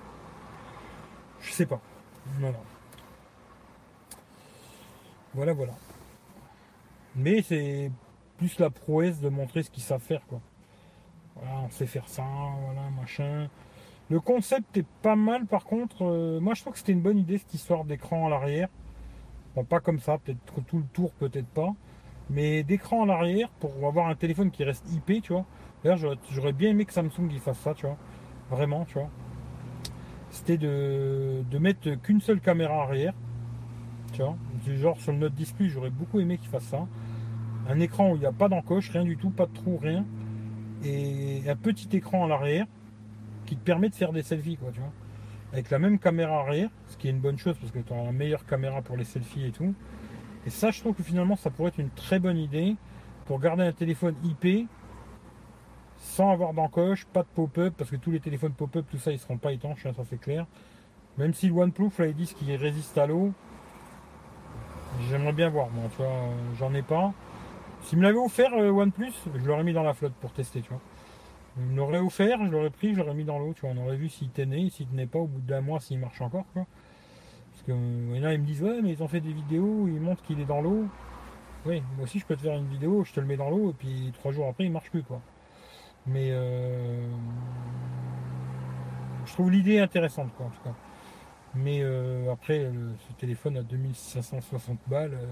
[1.41, 1.80] je sais pas.
[2.38, 2.59] Voilà.
[5.34, 5.72] Voilà, voilà.
[7.16, 7.91] Mais c'est
[8.36, 10.41] plus la prouesse de montrer ce qu'ils savent faire, quoi.
[11.36, 12.24] Voilà, on sait faire ça,
[12.64, 13.49] voilà, machin.
[14.11, 16.05] Le concept est pas mal, par contre.
[16.05, 18.68] euh, moi, je trouve que c'était une bonne idée, cette histoire d'écran à l'arrière.
[19.55, 21.74] Bon, pas comme ça, peut-être tout le tour, peut-être pas.
[22.30, 25.46] Mais d'écran à l'arrière pour avoir un téléphone qui reste IP, tu vois.
[25.84, 25.98] D'ailleurs,
[26.30, 27.96] j'aurais- bien aimé que Samsung fasse ça, tu vois.
[28.51, 29.11] Vraiment, tu vois.
[30.30, 33.14] C'était de, de mettre qu'une seule caméra arrière.
[34.12, 34.36] Tu vois.
[34.64, 36.86] Du genre sur le Note 10 Plus, j'aurais beaucoup aimé qu'il fasse ça.
[37.68, 40.07] Un écran où il n'y a pas d'encoche, rien du tout, pas de trou, rien.
[40.84, 42.66] Et un petit écran à l'arrière
[43.46, 44.92] qui te permet de faire des selfies, quoi, tu vois.
[45.53, 48.05] Avec la même caméra arrière, ce qui est une bonne chose parce que tu as
[48.05, 49.74] la meilleure caméra pour les selfies et tout.
[50.46, 52.76] Et ça, je trouve que finalement, ça pourrait être une très bonne idée
[53.26, 54.68] pour garder un téléphone IP
[55.98, 59.18] sans avoir d'encoche, pas de pop-up, parce que tous les téléphones pop-up, tout ça, ils
[59.18, 60.46] seront pas étanches, hein, ça c'est clair.
[61.18, 63.32] Même si le OnePlus, là, ils disent qu'il résiste à l'eau,
[65.09, 67.12] j'aimerais bien voir, moi, tu vois, euh, j'en ai pas.
[67.82, 70.70] S'il me l'avait offert, euh, OnePlus, je l'aurais mis dans la flotte pour tester, tu
[70.70, 70.80] vois.
[71.59, 73.70] Il l'aurait offert, je l'aurais pris, je l'aurais mis dans l'eau, tu vois.
[73.70, 76.44] On aurait vu s'il tenait, s'il tenait pas au bout d'un mois, s'il marche encore,
[76.53, 76.66] quoi.
[77.53, 80.01] Parce que euh, a, ils me disent ouais mais ils ont fait des vidéos, ils
[80.01, 80.86] montrent qu'il est dans l'eau.
[81.66, 83.70] Oui, moi aussi je peux te faire une vidéo, je te le mets dans l'eau
[83.70, 85.20] et puis trois jours après il marche plus quoi.
[86.07, 87.07] Mais euh,
[89.26, 90.74] je trouve l'idée intéressante quoi en tout cas.
[91.55, 92.70] Mais euh, après
[93.09, 95.26] ce téléphone à 2560 balles, euh,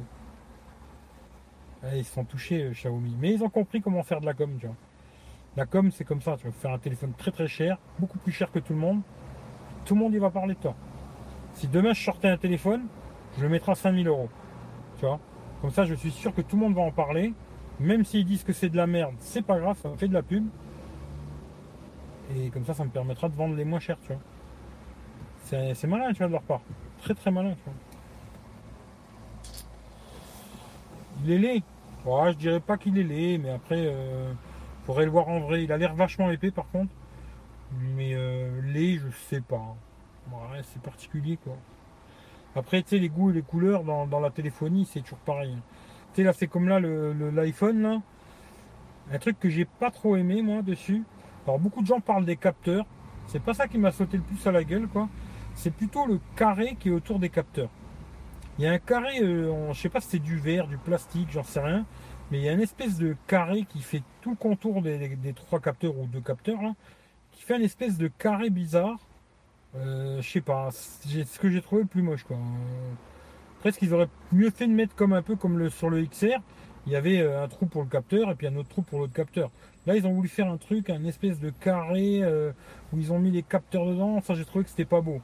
[1.88, 3.16] ouais, ils se sont touchés Xiaomi.
[3.20, 4.76] Mais ils ont compris comment faire de la com, tu vois.
[5.58, 8.30] La com c'est comme ça, tu vas faire un téléphone très très cher, beaucoup plus
[8.30, 9.00] cher que tout le monde.
[9.84, 10.76] Tout le monde y va parler de toi.
[11.54, 12.82] Si demain je sortais un téléphone,
[13.36, 14.28] je le mettrais à 5000 euros.
[15.00, 15.18] Tu vois?
[15.60, 17.34] Comme ça, je suis sûr que tout le monde va en parler.
[17.80, 20.14] Même s'ils disent que c'est de la merde, c'est pas grave, ça me fait de
[20.14, 20.46] la pub.
[22.36, 24.22] Et comme ça, ça me permettra de vendre les moins chers, tu vois.
[25.74, 26.60] C'est malin, tu vois, de leur part.
[27.02, 27.74] Très très malin, tu vois.
[31.24, 31.62] Il est laid.
[32.06, 34.32] Ouais, je dirais pas qu'il est laid, mais après, euh,
[34.88, 35.64] faudrait le voir en vrai.
[35.64, 36.92] Il a l'air vachement épais par contre.
[37.94, 39.76] Mais euh, laid, je sais pas.
[40.62, 41.56] C'est particulier quoi.
[42.56, 45.54] Après, tu sais, les goûts et les couleurs dans, la téléphonie, c'est toujours pareil.
[46.14, 48.00] Tu là, c'est comme là, le- le- l'iPhone, là.
[49.12, 51.04] Un truc que j'ai pas trop aimé, moi, dessus.
[51.46, 52.84] Alors, beaucoup de gens parlent des capteurs.
[53.26, 55.08] C'est pas ça qui m'a sauté le plus à la gueule, quoi.
[55.54, 57.70] C'est plutôt le carré qui est autour des capteurs.
[58.58, 60.78] Il y a un carré, euh, en- je sais pas si c'est du verre, du
[60.78, 61.84] plastique, j'en sais rien.
[62.30, 65.60] Mais il y a une espèce de carré qui fait tout le contour des, trois
[65.60, 66.60] capteurs ou deux capteurs,
[67.32, 68.98] qui fait une espèce de carré bizarre.
[69.76, 72.36] Euh, je sais pas, c'est ce que j'ai trouvé le plus moche quoi.
[72.36, 72.94] Euh,
[73.60, 76.38] Presque ils auraient mieux fait de mettre comme un peu comme le sur le XR,
[76.86, 78.98] il y avait euh, un trou pour le capteur et puis un autre trou pour
[78.98, 79.50] l'autre capteur.
[79.86, 82.22] Là ils ont voulu faire un truc, un espèce de carré
[82.92, 85.20] où ils ont mis les capteurs dedans, ça j'ai trouvé que c'était pas beau.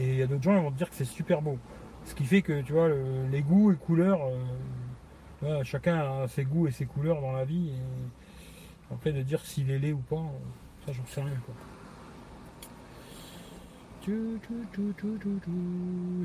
[0.00, 1.58] Et il y a d'autres gens qui vont te dire que c'est super beau.
[2.04, 4.20] Ce qui fait que tu vois le- les goûts et couleurs,
[5.62, 7.70] chacun a ses goûts et ses couleurs dans la vie.
[7.70, 10.24] Et après de dire s'il est laid ou pas,
[10.86, 11.54] ça j'en sais rien quoi.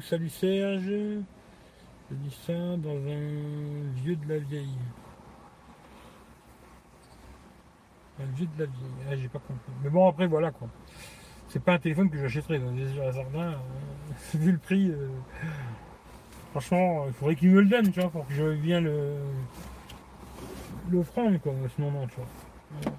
[0.02, 0.92] Salut Serge.
[2.12, 4.78] Je dis ça dans un vieux de la vieille.
[8.20, 8.92] Un vieux de la vieille.
[9.10, 9.72] Ah, j'ai pas compris.
[9.84, 10.68] Mais bon, après, voilà quoi.
[11.48, 13.60] C'est pas un téléphone que j'achèterais dans les jardins.
[14.34, 15.08] vu le prix, euh,
[16.52, 19.16] franchement, il faudrait qu'il me le donne, tu vois, pour que je vienne le
[20.92, 21.54] l'offrande, quoi.
[21.76, 22.92] Sinon, non, tu vois.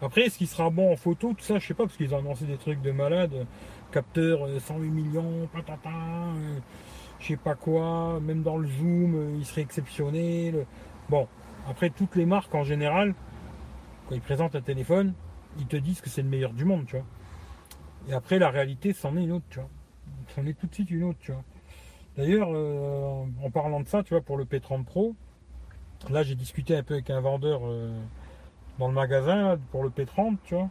[0.00, 2.18] Après, est-ce qu'il sera bon en photo, tout ça, je sais pas, parce qu'ils ont
[2.18, 3.46] annoncé des trucs de malade
[3.92, 6.58] capteur euh, 108 millions, patata, euh,
[7.20, 10.50] je sais pas quoi, même dans le zoom, euh, il serait exceptionné.
[10.50, 10.66] le-
[11.08, 11.28] Bon,
[11.68, 13.14] après toutes les marques en général,
[14.08, 15.14] quand ils présentent un téléphone,
[15.58, 17.04] ils te disent que c'est le meilleur du monde, tu vois.
[18.08, 19.68] Et après la réalité, c'en est une autre, tu vois.
[20.34, 21.42] C'en est tout de suite une autre, tu vois.
[22.16, 25.14] D'ailleurs, euh, en parlant de ça, tu vois, pour le P30 Pro,
[26.10, 27.90] là j'ai discuté un peu avec un vendeur euh,
[28.78, 30.70] dans le magasin pour le P30, tu vois.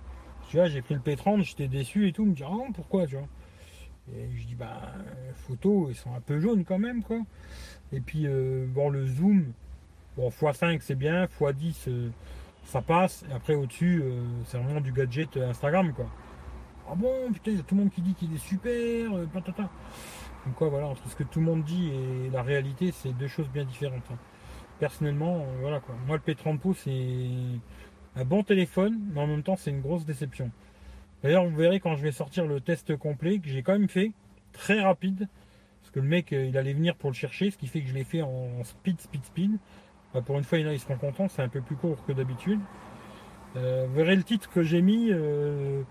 [0.49, 2.23] Tu vois, j'ai pris le P30, j'étais déçu et tout.
[2.23, 3.27] Il me dit, ah non, pourquoi, tu vois.
[4.15, 4.93] Et je dis, bah,
[5.47, 7.19] photos, ils sont un peu jaunes quand même, quoi.
[7.91, 9.51] Et puis, euh, bon, le zoom,
[10.17, 12.09] bon, x5 c'est bien, x10 euh,
[12.65, 13.23] ça passe.
[13.29, 14.03] Et après, au-dessus,
[14.45, 16.07] c'est vraiment du gadget Instagram, quoi.
[16.89, 19.69] Ah bon, putain, il y a tout le monde qui dit qu'il est super, patata.
[20.45, 23.27] Donc, quoi, voilà, entre ce que tout le monde dit et la réalité, c'est deux
[23.27, 24.03] choses bien différentes.
[24.11, 24.17] hein.
[24.79, 25.95] Personnellement, euh, voilà, quoi.
[26.05, 26.91] Moi, le P30 Pro, c'est
[28.15, 30.51] un bon téléphone, mais en même temps, c'est une grosse déception.
[31.23, 34.11] D'ailleurs, vous verrez quand je vais sortir le test complet, que j'ai quand même fait
[34.53, 35.27] très rapide,
[35.81, 37.87] parce que le mec, euh, il allait venir pour le chercher, ce qui fait que
[37.89, 39.57] je l'ai fait en speed, speed, speed.
[40.13, 42.59] Bah, pour une fois, il ils seront contents, c'est un peu plus court que d'habitude.
[43.55, 45.11] Euh, vous verrez le titre que j'ai mis.
[45.11, 45.81] euh,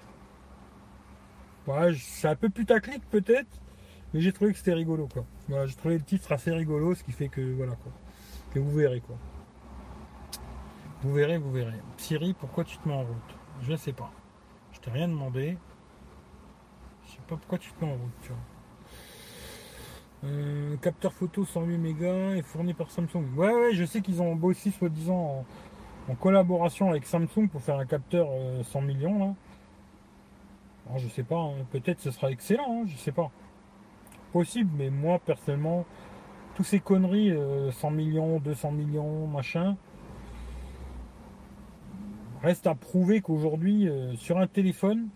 [1.67, 3.49] je- c'est un peu putaclic peut-être,
[4.15, 5.25] mais j'ai trouvé que c'était rigolo, quoi.
[5.49, 7.91] Voilà, j'ai trouvé le titre assez rigolo, ce qui fait que, voilà, quoi.
[8.53, 9.17] Que vous verrez, quoi.
[11.03, 11.81] Vous verrez, vous verrez.
[11.97, 13.37] Siri, pourquoi tu te mets en route?
[13.63, 14.13] Je ne sais pas.
[14.73, 15.59] Je t'ai rien demandé.
[17.05, 18.39] Je sais pas pourquoi tu te mets en route, tu vois.
[20.31, 23.35] Euh, capteur photo 108 mégas est fourni par Samsung.
[23.37, 25.45] Ouais, ouais, je sais qu'ils ont bossé soi-disant
[26.09, 29.35] en, collaboration avec Samsung pour faire un capteur euh, 100 millions là.
[30.87, 33.31] Alors, je sais pas, hein, peut-être ce sera excellent, hein, je sais pas.
[34.35, 35.85] Possible, mais moi personnellement,
[36.57, 39.77] tous ces conneries, euh, 100 millions, 200 millions, machin,
[42.43, 45.07] reste à prouver qu'aujourd'hui, euh, sur un téléphone,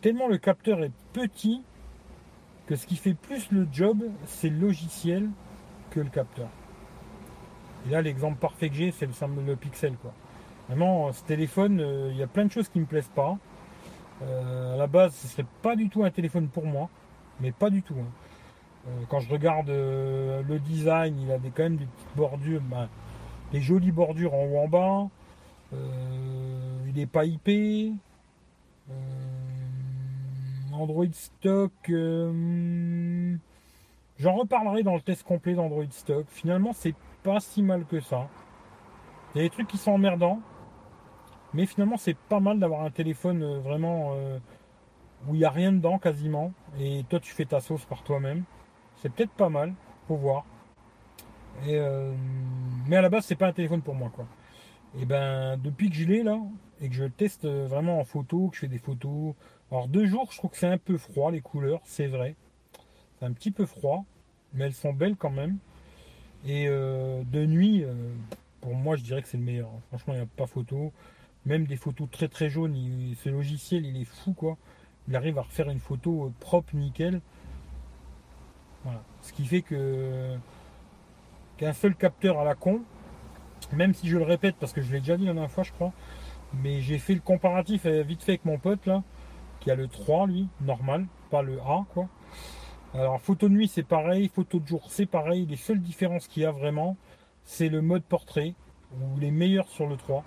[0.00, 1.62] tellement le capteur est petit,
[2.66, 5.28] que ce qui fait plus le job, c'est le logiciel
[5.90, 6.48] que le capteur.
[7.86, 9.12] Et là, l'exemple parfait que j'ai, c'est le,
[9.46, 9.96] le Pixel.
[10.00, 10.14] Quoi.
[10.68, 13.36] Vraiment, ce téléphone, euh, il y a plein de choses qui me plaisent pas.
[14.22, 16.88] Euh, à la base, ce serait pas du tout un téléphone pour moi,
[17.38, 17.96] mais pas du tout.
[18.00, 18.10] hein.
[18.86, 22.60] Euh, quand je regarde euh, le design, il a des, quand même des petites bordures,
[22.62, 22.88] ben,
[23.52, 25.08] des jolies bordures en haut en bas.
[25.72, 27.94] Euh, il n'est pas IP.
[30.72, 31.72] Android stock,
[34.18, 36.26] J'en reparlerai dans le test complet d'Android Stock.
[36.28, 38.28] Finalement, c'est pas si mal que ça.
[39.34, 40.40] Il y a des trucs qui sont emmerdants.
[41.54, 44.14] Mais finalement, c'est pas mal d'avoir un téléphone vraiment
[45.26, 46.52] où il n'y a rien dedans quasiment.
[46.78, 48.44] Et toi, tu fais ta sauce par toi-même.
[49.02, 49.74] C'est peut-être pas mal.
[50.08, 50.44] Faut voir.
[51.66, 52.14] Euh,
[52.86, 54.26] mais à la base, c'est pas un téléphone pour moi, quoi.
[54.98, 56.38] Et ben, depuis que je l'ai là,
[56.80, 59.34] et que je le teste vraiment en photo, que je fais des photos.
[59.70, 62.36] Alors, deux jours, je trouve que c'est un peu froid, les couleurs, c'est vrai.
[63.18, 64.04] C'est un petit peu froid,
[64.52, 65.58] mais elles sont belles quand même.
[66.44, 67.94] Et euh, de nuit, euh,
[68.60, 69.70] pour moi, je dirais que c'est le meilleur.
[69.88, 70.92] Franchement, il n'y a pas photo.
[71.44, 72.76] Même des photos très très jaunes,
[73.16, 74.56] ce logiciel, il est fou, quoi.
[75.08, 77.20] Il arrive à refaire une photo euh, propre, nickel.
[78.86, 79.02] Voilà.
[79.20, 80.36] Ce qui fait que
[81.56, 82.82] qu'un seul capteur à la con,
[83.72, 85.72] même si je le répète parce que je l'ai déjà dit la dernière fois, je
[85.72, 85.92] crois,
[86.62, 89.02] mais j'ai fait le comparatif euh, vite fait avec mon pote là,
[89.58, 92.08] qui a le 3 lui, normal, pas le A quoi.
[92.94, 96.44] Alors photo de nuit c'est pareil, photo de jour c'est pareil, les seules différences qu'il
[96.44, 96.96] y a vraiment,
[97.42, 98.54] c'est le mode portrait,
[98.94, 100.22] où il est meilleur sur le 3.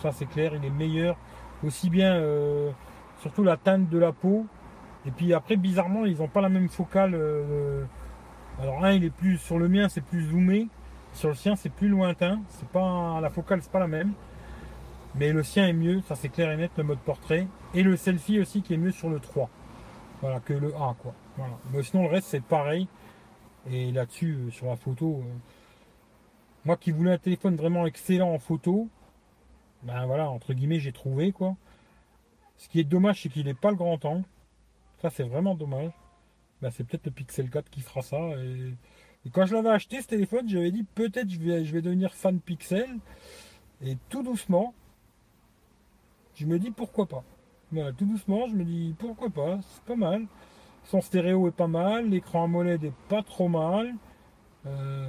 [0.00, 1.18] Ça c'est clair, il est meilleur,
[1.62, 2.70] aussi bien euh,
[3.20, 4.46] surtout la teinte de la peau.
[5.06, 7.14] Et puis après bizarrement ils n'ont pas la même focale.
[7.14, 7.84] euh,
[8.60, 10.68] alors un il est plus sur le mien c'est plus zoomé,
[11.12, 14.12] sur le sien c'est plus lointain, c'est pas la focale c'est pas la même.
[15.16, 17.46] Mais le sien est mieux, ça c'est clair et net, le mode portrait.
[17.72, 19.48] Et le selfie aussi qui est mieux sur le 3.
[20.20, 21.14] Voilà, que le A quoi.
[21.36, 21.54] Voilà.
[21.72, 22.88] Mais sinon le reste c'est pareil.
[23.70, 25.32] Et là-dessus, euh, sur la photo, euh,
[26.64, 28.88] moi qui voulais un téléphone vraiment excellent en photo,
[29.82, 31.56] ben voilà, entre guillemets, j'ai trouvé quoi.
[32.56, 34.24] Ce qui est dommage, c'est qu'il n'est pas le grand angle.
[35.04, 35.90] Ça c'est vraiment dommage.
[36.62, 38.16] Ben, c'est peut-être le Pixel 4 qui fera ça.
[38.16, 38.72] Et,
[39.30, 42.40] quand je l'avais acheté ce téléphone, j'avais dit peut-être je vais, je vais devenir fan
[42.40, 42.88] Pixel.
[43.84, 44.72] Et tout doucement,
[46.34, 47.22] je me dis pourquoi pas.
[47.98, 50.24] Tout doucement, je me dis pourquoi pas, c'est pas mal.
[50.84, 53.92] Son stéréo est pas mal, l'écran AMOLED est pas trop mal.
[54.64, 55.04] Euh,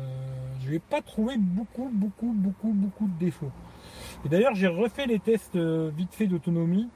[0.60, 3.52] je n'ai pas trouvé beaucoup, beaucoup, beaucoup, beaucoup de défauts.
[4.26, 6.90] Et d'ailleurs, j'ai refait les tests euh, vite fait d'autonomie.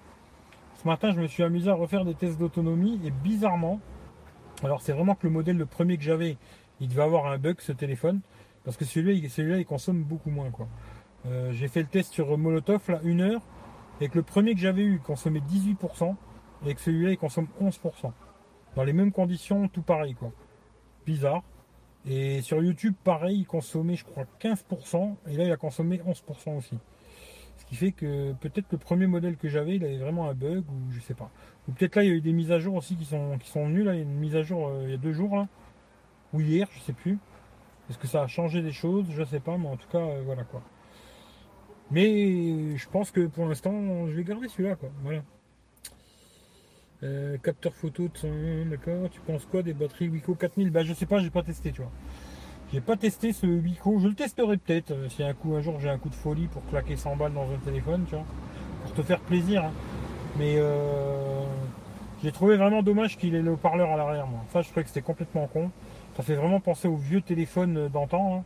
[0.82, 3.82] Ce matin, je me suis amusé à refaire des tests d'autonomie et bizarrement,
[4.64, 6.38] alors c'est vraiment que le modèle, le premier que j'avais,
[6.80, 8.22] il devait avoir un bug ce téléphone
[8.64, 10.70] parce que celui-là, il, celui-là, il consomme beaucoup moins quoi.
[11.26, 13.42] Euh, j'ai fait le test sur Molotov là, une heure,
[14.00, 16.16] et que le premier que j'avais eu il consommait 18%,
[16.66, 18.14] et que celui-là il consomme 11%.
[18.78, 20.32] Dans les mêmes conditions, tout pareil quoi.
[21.06, 21.44] Bizarre.
[22.06, 26.56] Et sur YouTube, pareil, il consommait je crois 15%, et là il a consommé 11%
[26.56, 26.78] aussi.
[27.70, 30.92] Qui fait que peut-être le premier modèle que j'avais, il avait vraiment un bug, ou
[30.92, 31.30] je sais pas.
[31.68, 33.50] Ou peut-être là il y a eu des mises à jour aussi qui sont, qui
[33.50, 35.14] sont venues, là, il y a une mise à jour euh, il y a deux
[35.14, 35.48] jours là,
[36.34, 37.20] ou hier, je sais plus.
[37.90, 39.06] Est-ce que ça a changé des choses?
[39.12, 40.62] Je sais pas, mais en tout cas, euh, voilà quoi.
[41.92, 44.90] Mais je pense que pour l'instant, je vais garder celui-là, quoi.
[45.04, 45.24] Voilà.
[47.04, 48.70] Euh, capteur photo de.
[48.70, 49.10] D'accord.
[49.10, 51.82] Tu penses quoi des batteries Wico 4000 Bah, je sais pas, j'ai pas testé, tu
[51.82, 51.92] vois.
[52.72, 54.00] J'ai pas testé ce Wico.
[54.00, 56.48] Je le testerai peut-être euh, si un coup, un jour, j'ai un coup de folie
[56.48, 58.26] pour claquer 100 balles dans un téléphone, tu vois.
[58.84, 59.66] Pour te faire plaisir.
[59.66, 59.72] hein.
[60.38, 61.44] Mais euh,
[62.24, 64.42] j'ai trouvé vraiment dommage qu'il ait le haut-parleur à l'arrière, moi.
[64.54, 65.72] Ça, je trouvais que c'était complètement con.
[66.16, 68.38] Ça fait vraiment penser aux vieux téléphones euh, d'antan.
[68.38, 68.44] hein.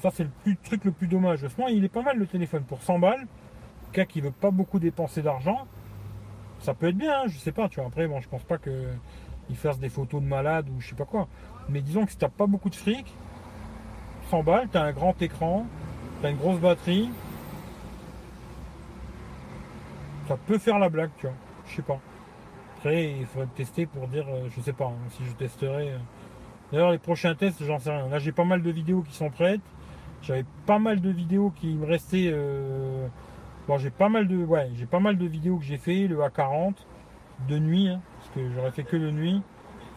[0.00, 1.38] Ça, c'est le truc le plus dommage.
[1.40, 2.64] Justement, il est pas mal le téléphone.
[2.64, 3.26] Pour 100 balles,
[3.92, 5.68] quelqu'un qui veut pas beaucoup dépenser d'argent,
[6.58, 7.68] ça peut être bien, hein, je sais pas.
[7.68, 10.88] Tu vois, après, bon, je pense pas qu'il fasse des photos de malade ou je
[10.88, 11.28] sais pas quoi.
[11.68, 13.06] Mais disons que si t'as pas beaucoup de fric,
[14.32, 15.66] 100 balles, t'as un grand écran,
[16.22, 17.10] t'as une grosse batterie,
[20.26, 21.36] ça peut faire la blague, tu vois.
[21.68, 21.98] Je sais pas.
[22.78, 25.90] Après, il faudrait tester pour dire, euh, je sais pas, hein, si je testerai.
[25.90, 25.98] euh.
[26.72, 28.08] D'ailleurs, les prochains tests, j'en sais rien.
[28.08, 29.60] Là, j'ai pas mal de vidéos qui sont prêtes.
[30.22, 32.30] J'avais pas mal de vidéos qui me restaient.
[32.32, 33.06] euh,
[33.68, 36.16] Bon, j'ai pas mal de, ouais, j'ai pas mal de vidéos que j'ai fait, le
[36.20, 36.74] A40
[37.48, 39.42] de nuit, hein, parce que j'aurais fait que de nuit.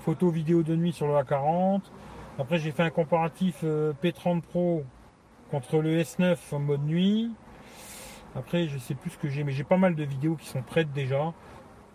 [0.01, 1.79] Photo, vidéo de nuit sur le A40.
[2.37, 4.83] Après, j'ai fait un comparatif euh, P30 Pro
[5.51, 7.31] contre le S9 en mode nuit.
[8.35, 10.61] Après, je sais plus ce que j'ai, mais j'ai pas mal de vidéos qui sont
[10.61, 11.33] prêtes déjà.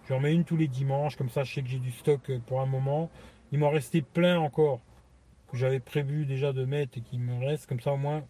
[0.09, 2.39] J'en mets une tous les dimanches, comme ça, je sais que j'ai du stock euh,
[2.47, 3.11] pour un moment.
[3.53, 4.81] Il m'en restait plein encore
[5.51, 8.23] que j'avais prévu déjà de mettre et qui me reste comme ça au moins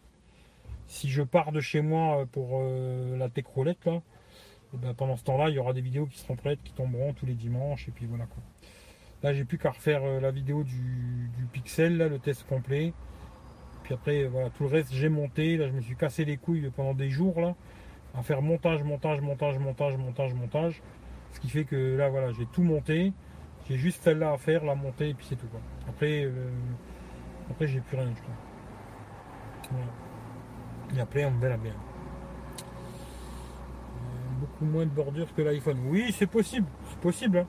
[0.88, 2.62] si je pars de chez moi euh, pour
[3.16, 4.00] la Techrolette là
[4.72, 7.12] et ben pendant ce temps-là il y aura des vidéos qui seront prêtes qui tomberont
[7.12, 8.42] tous les dimanches et puis voilà quoi
[9.22, 12.92] là j'ai plus qu'à refaire euh, la vidéo du, pixel là le test complet
[13.82, 16.36] puis après euh, voilà tout le reste j'ai monté là je me suis cassé les
[16.36, 17.54] couilles pendant des jours là
[18.14, 20.82] à faire montage montage montage montage montage montage
[21.32, 23.12] ce qui fait que là voilà j'ai tout monté
[23.68, 25.48] j'ai juste celle-là à faire la monter et puis c'est tout
[25.88, 26.50] après euh,
[27.50, 28.34] après j'ai plus rien je crois
[29.70, 29.86] voilà.
[30.96, 31.74] Et après, on verra bien.
[34.40, 35.78] Beaucoup moins de bordures que l'iPhone.
[35.86, 36.66] Oui, c'est possible.
[36.88, 37.38] C'est possible.
[37.38, 37.46] hein.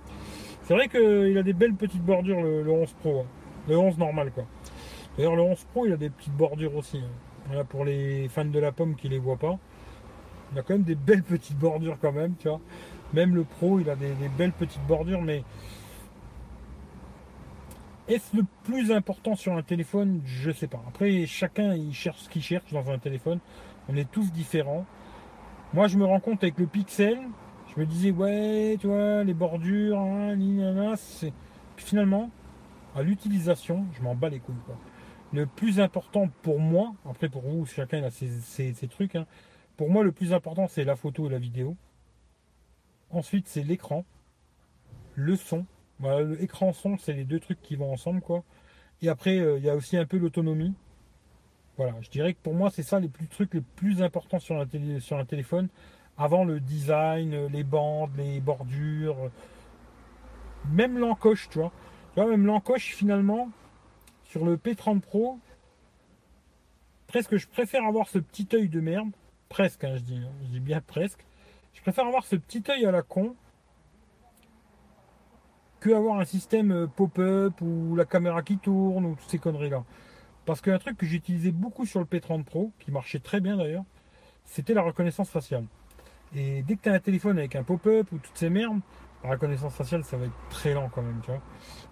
[0.63, 3.19] C'est vrai qu'il a des belles petites bordures, le, le 11 Pro.
[3.21, 3.25] hein.
[3.67, 4.45] Le 11 normal quoi.
[5.17, 6.97] D'ailleurs le 11 Pro il a des petites bordures aussi.
[6.97, 7.09] hein.
[7.47, 9.57] Voilà pour les fans de la pomme qui les voient pas.
[10.53, 12.47] Il a quand même des belles petites bordures quand même, tu.
[13.13, 15.43] Même le Pro il a des, des belles petites bordures, mais
[18.07, 20.21] est-ce le plus important sur un téléphone?
[20.25, 20.81] Je sais pas.
[20.87, 23.39] Après, chacun il cherche ce qu'il cherche dans un téléphone.
[23.89, 24.85] On est tous différents.
[25.73, 27.17] Moi, je me rends compte avec le Pixel,
[27.73, 30.35] je me disais ouais, tu vois, les bordures, hein,
[30.97, 31.33] c'est
[31.77, 32.29] finalement,
[32.95, 34.55] à l'utilisation, je m'en bats les couilles.
[34.65, 34.77] quoi.
[35.33, 39.15] Le plus important pour moi, après pour vous, chacun a ses, trucs.
[39.15, 39.25] hein.
[39.77, 41.77] Pour moi, le plus important, c'est la photo et la vidéo.
[43.09, 44.05] Ensuite, c'est l'écran,
[45.15, 45.65] le son.
[45.99, 48.43] Voilà, le écran son, c'est les deux trucs qui vont ensemble, quoi.
[49.01, 50.73] Et après, euh, il y a aussi un peu l'autonomie.
[51.77, 54.67] Voilà, je dirais que pour moi, c'est ça les plus trucs les plus importants sur
[54.67, 55.69] télé- sur un téléphone.
[56.21, 59.31] Avant le design, les bandes, les bordures,
[60.69, 61.71] même l'encoche, tu vois.
[62.13, 63.49] Tu vois, même l'encoche, finalement,
[64.25, 65.39] sur le P30 Pro,
[67.07, 69.09] presque je préfère avoir ce petit œil de merde.
[69.49, 71.25] Presque, hein, je dis, hein, je dis bien presque.
[71.73, 73.35] Je préfère avoir ce petit œil à la con
[75.79, 79.83] que avoir un système euh, pop-up ou la caméra qui tourne ou toutes ces conneries-là.
[80.45, 83.85] Parce qu'un truc que j'utilisais beaucoup sur le P30 Pro, qui marchait très bien d'ailleurs,
[84.45, 85.65] c'était la reconnaissance faciale.
[86.35, 88.79] Et dès que tu as un téléphone avec un pop-up ou toutes ces merdes,
[89.23, 91.41] la reconnaissance faciale, ça va être très lent quand même, tu vois.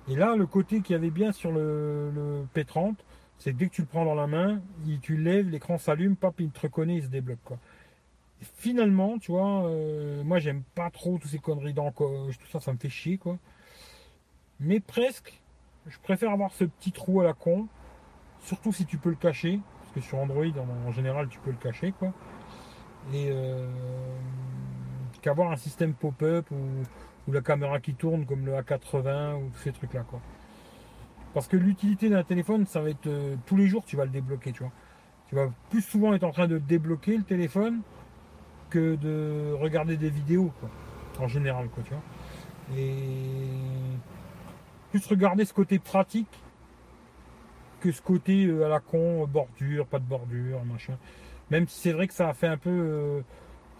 [0.07, 2.95] Et là, le côté qu'il y avait bien sur le, le P30,
[3.37, 6.15] c'est que dès que tu le prends dans la main, il, tu lèves, l'écran s'allume,
[6.15, 7.39] pap, il te reconnaît, il se débloque,
[8.41, 12.71] finalement, tu vois, euh, moi j'aime pas trop toutes ces conneries d'encoche, tout ça, ça
[12.73, 13.37] me fait chier, quoi.
[14.59, 15.41] Mais presque,
[15.87, 17.67] je préfère avoir ce petit trou à la con,
[18.39, 21.51] surtout si tu peux le cacher, parce que sur Android, en, en général, tu peux
[21.51, 22.13] le cacher, quoi.
[23.13, 23.67] Et euh,
[25.21, 26.83] qu'avoir un système pop-up ou,
[27.31, 30.19] la caméra qui tourne comme le A80 ou ces trucs-là, quoi.
[31.35, 34.09] Parce que l'utilité d'un téléphone, ça va être euh, tous les jours, tu vas le
[34.09, 34.71] débloquer, tu vois.
[35.27, 37.81] Tu vas plus souvent être en train de débloquer le téléphone
[38.71, 40.69] que de regarder des vidéos, quoi.
[41.19, 42.79] En général, quoi, tu vois.
[42.79, 43.45] Et
[44.89, 46.41] plus regarder ce côté pratique
[47.79, 50.97] que ce côté euh, à la con, bordure, pas de bordure, machin.
[51.51, 53.21] Même si c'est vrai que ça a fait un peu euh,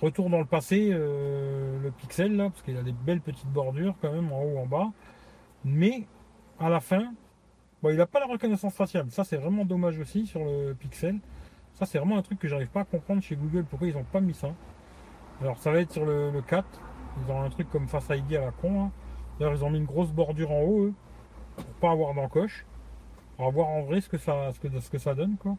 [0.02, 3.96] retour dans le passé, euh, le pixel là, parce qu'il a des belles petites bordures
[4.02, 4.88] quand même en haut, en bas.
[5.66, 6.08] Mais
[6.60, 7.14] à la fin,
[7.84, 9.12] bon, il n'a pas la reconnaissance faciale.
[9.12, 11.20] Ça c'est vraiment dommage aussi sur le pixel.
[11.74, 14.04] Ça c'est vraiment un truc que j'arrive pas à comprendre chez Google pourquoi ils n'ont
[14.04, 14.50] pas mis ça.
[15.42, 16.66] Alors ça va être sur le, le 4.
[17.26, 18.86] Ils ont un truc comme Face ID à la con.
[18.86, 18.92] hein.
[19.40, 20.94] D'ailleurs ils ont mis une grosse bordure en haut eux,
[21.56, 22.66] pour pas avoir d'encoche.
[23.38, 25.56] On va voir en vrai ce que ça, ce que, ce que ça donne quoi.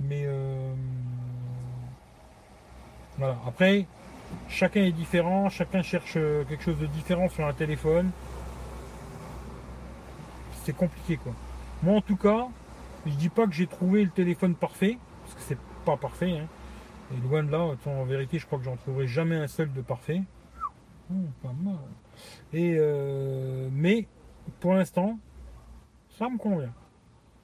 [0.00, 0.74] Mais euh,
[3.18, 3.38] voilà.
[3.46, 3.86] Après,
[4.48, 8.10] chacun est différent, chacun cherche euh, quelque chose de différent sur un téléphone.
[10.64, 11.32] C'est compliqué quoi.
[11.82, 12.48] Moi en tout cas,
[13.06, 16.38] je dis pas que j'ai trouvé le téléphone parfait, parce que c'est pas parfait.
[16.38, 16.46] hein.
[17.14, 19.80] Et loin de là, en vérité, je crois que j'en trouverai jamais un seul de
[19.80, 20.22] parfait.
[21.40, 21.76] Pas mal.
[22.52, 24.08] Et euh, mais
[24.58, 25.16] pour l'instant,
[26.18, 26.72] ça me convient.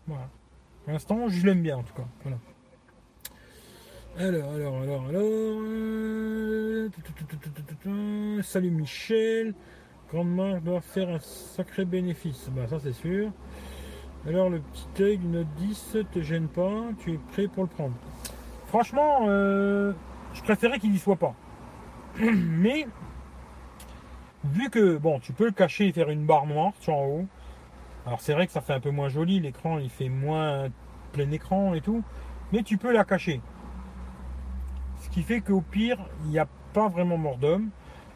[0.09, 0.29] Voilà.
[0.85, 2.07] Pour l'instant, je l'aime bien en tout cas.
[4.19, 5.61] Alors, alors, alors, alors.
[7.87, 9.55] euh, Salut Michel.
[10.11, 12.51] Grande marque doit faire un sacré bénéfice.
[12.55, 13.31] Bah ça c'est sûr.
[14.27, 17.69] Alors le petit œil du Note 10 te gêne pas, tu es prêt pour le
[17.69, 17.95] prendre.
[18.67, 19.93] Franchement, euh,
[20.35, 21.35] je préférais qu'il n'y soit pas.
[22.21, 22.87] Mais
[24.45, 27.27] vu que bon, tu peux le cacher et faire une barre noire sur en haut.
[28.07, 30.69] Alors c'est vrai que ça fait un peu moins joli, l'écran il fait moins
[31.13, 32.03] plein écran et tout,
[32.53, 33.41] mais tu peux la cacher.
[35.01, 37.71] Ce qui fait qu'au pire, il n'y a pas vraiment mort d'homme.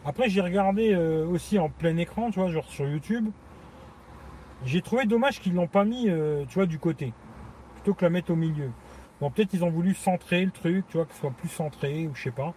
[0.05, 3.31] Après j'ai regardé euh, aussi en plein écran, tu vois, genre sur YouTube.
[4.65, 7.13] J'ai trouvé dommage qu'ils l'ont pas mis, euh, tu vois, du côté,
[7.75, 8.71] plutôt que la mettre au milieu.
[9.21, 12.07] Bon, peut-être ils ont voulu centrer le truc, tu vois, que ce soit plus centré
[12.07, 12.55] ou je sais pas.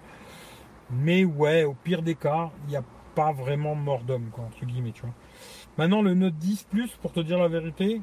[0.91, 2.83] Mais ouais, au pire des cas, il n'y a
[3.15, 5.13] pas vraiment mort d'homme, quoi, entre guillemets, tu vois.
[5.79, 8.01] Maintenant, le Note 10 Plus, pour te dire la vérité,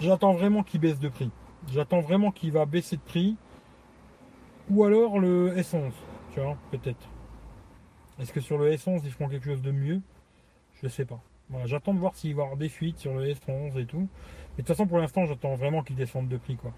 [0.00, 1.30] j'attends vraiment qu'il baisse de prix.
[1.70, 3.36] J'attends vraiment qu'il va baisser de prix.
[4.68, 5.92] Ou alors le S11,
[6.34, 7.08] tu vois, peut-être.
[8.18, 10.00] Est-ce que sur le S11, ils feront quelque chose de mieux?
[10.82, 11.20] Je sais pas.
[11.66, 14.00] J'attends de voir s'il va y avoir des fuites sur le S11 et tout.
[14.00, 16.72] Mais de toute façon, pour l'instant, j'attends vraiment qu'il descende de prix, quoi.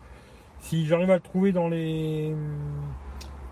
[0.58, 2.36] Si j'arrive à le trouver dans les...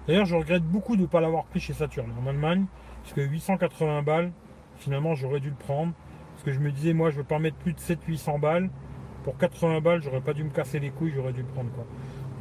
[0.07, 2.66] D'ailleurs, je regrette beaucoup de ne pas l'avoir pris chez Saturn en Allemagne,
[3.03, 4.33] parce que 880 balles,
[4.83, 5.93] finalement, j'aurais dû le prendre.
[6.33, 8.70] Parce que je me disais, moi, je veux pas mettre plus de 700-800 balles.
[9.24, 11.85] Pour 80 balles, j'aurais pas dû me casser les couilles, j'aurais dû le prendre, quoi.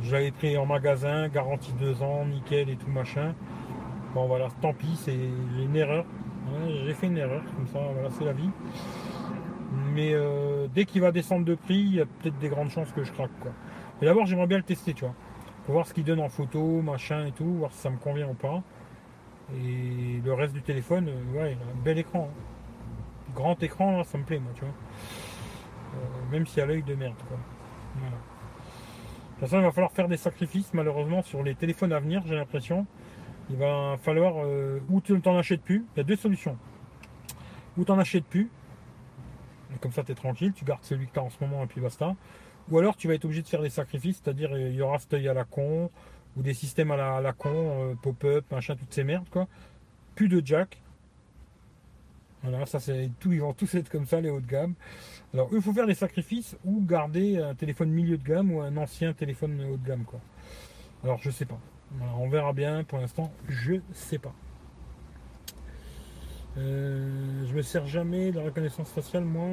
[0.01, 3.35] Je l'avais pris en magasin, garantie 2 ans, nickel et tout machin.
[4.15, 6.05] Bon, voilà, tant pis, c'est une erreur.
[6.85, 8.49] J'ai fait une erreur, comme ça, voilà, c'est la vie.
[9.93, 12.91] Mais euh, dès qu'il va descendre de prix, il y a peut-être des grandes chances
[12.91, 13.31] que je craque.
[13.41, 13.51] Quoi.
[14.01, 15.13] Mais d'abord, j'aimerais bien le tester, tu vois.
[15.65, 18.27] Pour voir ce qu'il donne en photo, machin et tout, voir si ça me convient
[18.27, 18.63] ou pas.
[19.55, 22.29] Et le reste du téléphone, euh, ouais, il a un bel écran.
[22.29, 23.33] hein.
[23.35, 24.73] Grand écran, là, ça me plaît, moi, tu vois.
[25.95, 27.37] Euh, même y a l'œil de merde, quoi.
[27.37, 28.01] De
[29.39, 32.35] toute façon, il va falloir faire des sacrifices, malheureusement, sur les téléphones à venir, j'ai
[32.35, 32.85] l'impression.
[33.49, 36.57] Il va falloir, euh, ou tu t'en achètes plus, il y a deux solutions.
[37.77, 38.49] Ou t'en achètes plus,
[39.79, 41.67] comme ça tu es tranquille, tu gardes celui que tu as en ce moment et
[41.67, 42.15] puis basta.
[42.69, 45.13] Ou alors tu vas être obligé de faire des sacrifices, c'est-à-dire il y aura cet
[45.13, 45.89] œil à la con,
[46.37, 47.49] ou des systèmes à la, con,
[47.91, 49.47] euh, pop-up, machin, toutes ces merdes quoi.
[50.15, 50.81] Plus de jack.
[52.43, 54.73] Voilà, ça c'est tout, ils vont tous être comme ça, les hauts de gamme.
[55.33, 58.75] Alors il faut faire des sacrifices ou garder un téléphone milieu de gamme ou un
[58.77, 60.19] ancien téléphone haut de gamme quoi.
[61.03, 61.59] Alors je sais pas.
[62.17, 62.83] On verra bien.
[62.83, 64.33] Pour l'instant, je sais pas.
[66.57, 69.47] Euh, je me sers jamais de la reconnaissance faciale, moi.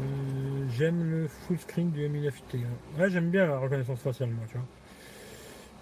[0.00, 2.56] Euh, j'aime le full screen du M9 FT.
[2.98, 4.62] Ouais, j'aime bien la reconnaissance faciale, moi, tu vois.
[4.62, 5.73] Ta, ta, ta, ta, ta, ta, ta.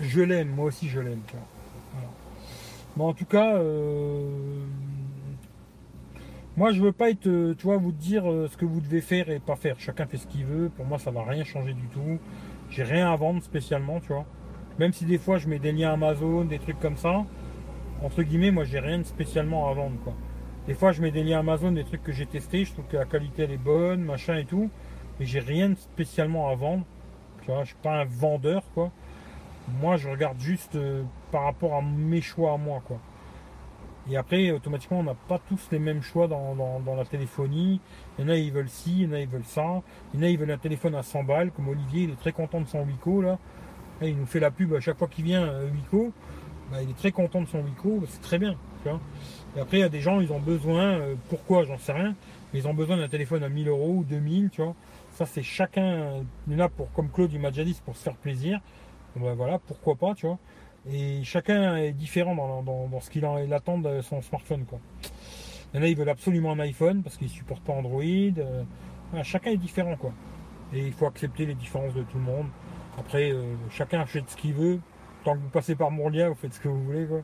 [0.00, 1.20] Je l'aime, moi aussi je l'aime.
[2.96, 4.30] Bon, en tout cas, euh,
[6.56, 9.28] moi je veux pas être, euh, tu vous dire euh, ce que vous devez faire
[9.30, 9.80] et pas faire.
[9.80, 10.68] Chacun fait ce qu'il veut.
[10.68, 12.18] Pour moi, ça va rien changer du tout.
[12.70, 14.24] J'ai rien à vendre spécialement, tu vois.
[14.78, 17.24] Même si des fois je mets des liens Amazon, des trucs comme ça,
[18.02, 19.96] entre guillemets, moi j'ai rien spécialement à vendre.
[20.66, 22.96] Des fois je mets des liens Amazon, des trucs que j'ai testés, je trouve que
[22.96, 24.70] la qualité est bonne, machin et tout,
[25.18, 26.84] mais j'ai rien spécialement à vendre.
[27.44, 28.90] Tu vois, suis pas un vendeur, quoi.
[29.80, 32.98] Moi, je regarde juste euh, par rapport à mes choix à moi, quoi.
[34.10, 36.54] Et après, automatiquement, on n'a pas tous les mêmes choix dans,
[36.94, 37.80] la téléphonie.
[38.18, 39.82] Il y en a, ils veulent ci, il y en a, ils veulent ça.
[40.12, 42.20] Il y en a, ils veulent un téléphone à 100 balles, comme Olivier, il est
[42.20, 43.22] très content de son Wico.
[43.22, 43.38] Là,
[44.02, 46.12] il nous fait la pub à chaque fois qu'il vient, euh, Wico.
[46.70, 48.56] Bah, il est très content de son Wico, bah, c'est très bien.
[49.56, 52.14] Et après, il y a des gens, ils ont besoin, euh, pourquoi, j'en sais rien,
[52.52, 54.74] mais ils ont besoin d'un téléphone à 1000 euros ou 2000, tu vois.
[55.14, 56.24] Ça, c'est chacun,
[56.58, 58.60] a pour, comme Claude, il m'a déjà dit, pour se faire plaisir.
[59.16, 60.38] Bah, voilà, pourquoi pas, tu vois.
[60.90, 64.64] Et chacun est différent dans, dans- dans ce qu'il en- il attend de son smartphone,
[64.66, 64.80] quoi.
[65.72, 68.02] Il y en a, ils veulent absolument un iPhone parce qu'ils supportent pas Android.
[68.02, 68.64] euh,
[69.22, 70.12] chacun est différent, quoi.
[70.72, 72.48] Et il faut accepter les différences de tout le monde.
[72.98, 74.80] Après, euh, chacun achète ce qu'il veut.
[75.24, 77.22] Tant que vous passez par mon vous faites ce que vous voulez, quoi.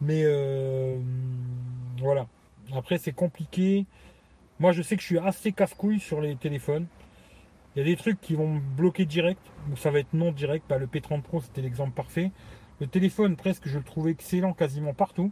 [0.00, 0.98] Mais euh,
[1.98, 2.26] voilà.
[2.74, 3.86] Après, c'est compliqué.
[4.58, 6.86] Moi, je sais que je suis assez casse-couille sur les téléphones.
[7.74, 9.40] Il y a des trucs qui vont bloquer direct,
[9.72, 10.64] ou ça va être non direct.
[10.68, 12.30] Bah, le P30 Pro, c'était l'exemple parfait.
[12.80, 15.30] Le téléphone, presque, je le trouve excellent quasiment partout,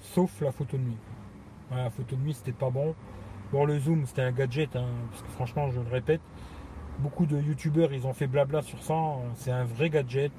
[0.00, 0.96] sauf la photo de nuit.
[1.70, 2.94] La photo de nuit, c'était pas bon.
[3.52, 6.20] Bon, le zoom, c'était un gadget, hein, parce que franchement, je le répète,
[6.98, 8.94] beaucoup de youtubeurs, ils ont fait blabla sur ça.
[8.94, 9.18] hein.
[9.34, 10.32] C'est un vrai gadget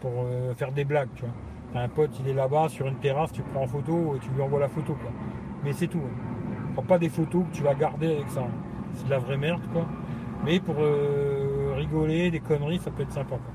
[0.00, 1.82] pour euh, faire des blagues, tu vois.
[1.82, 4.42] Un pote, il est là-bas sur une terrasse, tu prends en photo et tu lui
[4.42, 4.96] envoies la photo.
[5.64, 6.00] Mais c'est tout.
[6.04, 6.70] hein.
[6.74, 8.40] Prends pas des photos que tu vas garder avec ça.
[8.42, 8.50] hein.
[8.94, 9.86] C'est de la vraie merde, quoi.
[10.44, 13.52] Mais pour euh, rigoler, des conneries, ça peut être sympa, quoi.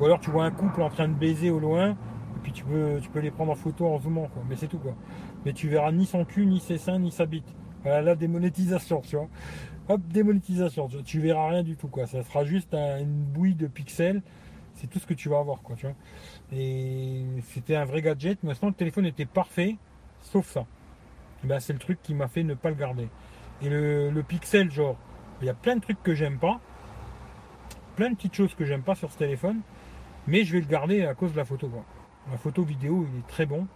[0.00, 2.64] Ou alors tu vois un couple en train de baiser au loin, et puis tu
[2.64, 4.42] peux, tu peux les prendre en photo en zoomant, quoi.
[4.48, 4.94] Mais c'est tout, quoi.
[5.44, 7.54] Mais tu verras ni son cul, ni ses seins, ni sa bite.
[7.82, 9.28] Voilà, la démonétisation, tu vois.
[9.88, 10.88] Hop, démonétisation.
[10.88, 12.06] Tu, tu verras rien du tout, quoi.
[12.06, 14.22] Ça sera juste un- une bouille de pixels.
[14.74, 15.94] C'est tout ce que tu vas avoir, quoi, tu vois.
[16.52, 18.38] Et c'était un vrai gadget.
[18.42, 19.76] Mais sinon, le téléphone était parfait,
[20.20, 20.66] sauf ça.
[21.44, 23.08] Ben, c'est le truc qui m'a fait ne pas le garder.
[23.62, 24.96] Et le, pixel, genre,
[25.40, 26.60] il y a plein de trucs que j'aime pas.
[27.96, 29.60] Plein de petites choses que j'aime pas sur ce téléphone.
[30.26, 31.70] Mais je vais le garder à cause de la photo.
[32.30, 33.66] La photo vidéo, il est très bon.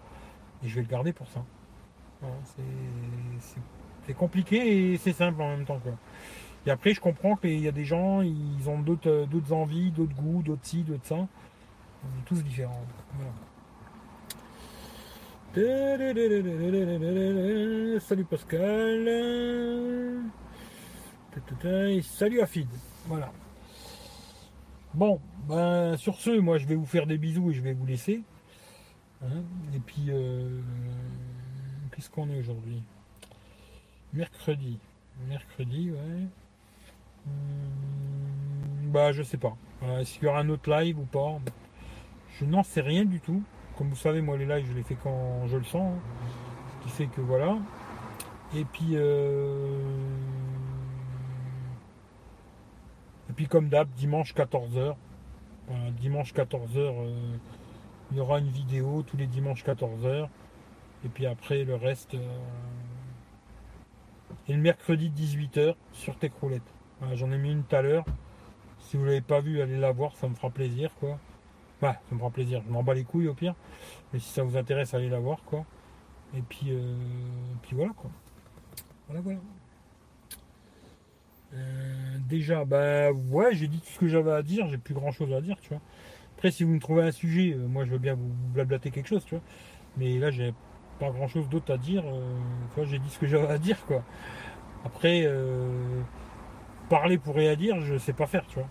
[0.62, 1.42] Et je vais le garder pour ça.
[4.04, 5.80] C'est- compliqué et c'est simple en même temps.
[6.66, 10.14] Et après, je comprends qu'il y a des gens, ils ont d'autres d'autres envies, d'autres
[10.16, 11.14] goûts, d'autres ci, d'autres ça.
[11.14, 12.84] On est tous différents.
[13.14, 13.30] Voilà.
[18.00, 19.10] Salut Pascal.
[22.02, 22.68] Salut Afid.
[23.06, 23.32] Voilà.
[24.94, 27.84] Bon, ben sur ce, moi je vais vous faire des bisous et je vais vous
[27.84, 28.22] laisser.
[29.24, 29.42] Hein,
[29.74, 30.60] et puis, euh,
[31.92, 32.82] qu'est-ce qu'on est aujourd'hui?
[34.12, 34.78] Mercredi.
[35.28, 36.26] Mercredi, ouais.
[37.26, 39.56] Hum, bah, je sais pas.
[39.80, 41.40] Voilà, Est-ce qu'il y aura un autre live ou pas?
[42.38, 43.42] Je n'en sais rien du tout.
[43.80, 45.94] Comme vous savez, moi, les lives, je les fais quand je le sens.
[45.96, 46.00] hein.
[46.82, 47.56] Ce qui fait que voilà.
[48.54, 49.78] Et puis, euh,
[53.30, 54.96] et puis comme d'hab, dimanche 14h.
[55.66, 56.92] Voilà, dimanche 14h,
[58.10, 60.28] il y aura une vidéo tous les dimanches 14h.
[61.06, 62.12] Et puis après, le reste.
[62.16, 62.38] euh,
[64.46, 66.62] Et le mercredi 18h sur Techroulette.
[67.00, 68.04] Voilà, J'en ai mis une tout à l'heure.
[68.80, 71.18] Si vous l'avez pas vu, allez la voir, ça me fera plaisir quoi.
[71.82, 72.62] Ouais, ça me fera plaisir.
[72.66, 73.54] Je m'en bats les couilles au pire.
[74.12, 75.64] Mais si ça vous intéresse, allez la voir quoi.
[76.36, 76.94] Et puis, euh,
[77.62, 78.10] puis voilà quoi.
[79.06, 79.38] Voilà, voilà.
[81.54, 85.10] Euh, déjà, bah ouais, j'ai dit tout ce que j'avais à dire, j'ai plus grand
[85.10, 85.80] chose à dire, tu vois.
[86.36, 89.08] Après, si vous me trouvez un sujet, euh, moi je veux bien vous blablater quelque
[89.08, 89.44] chose, tu vois.
[89.96, 90.54] Mais là, j'ai
[91.00, 92.04] pas grand chose d'autre à dire.
[92.84, 94.04] j'ai dit ce que j'avais à dire, quoi.
[94.84, 95.26] Après,
[96.88, 98.68] parler pour rien dire, je sais pas faire, tu vois.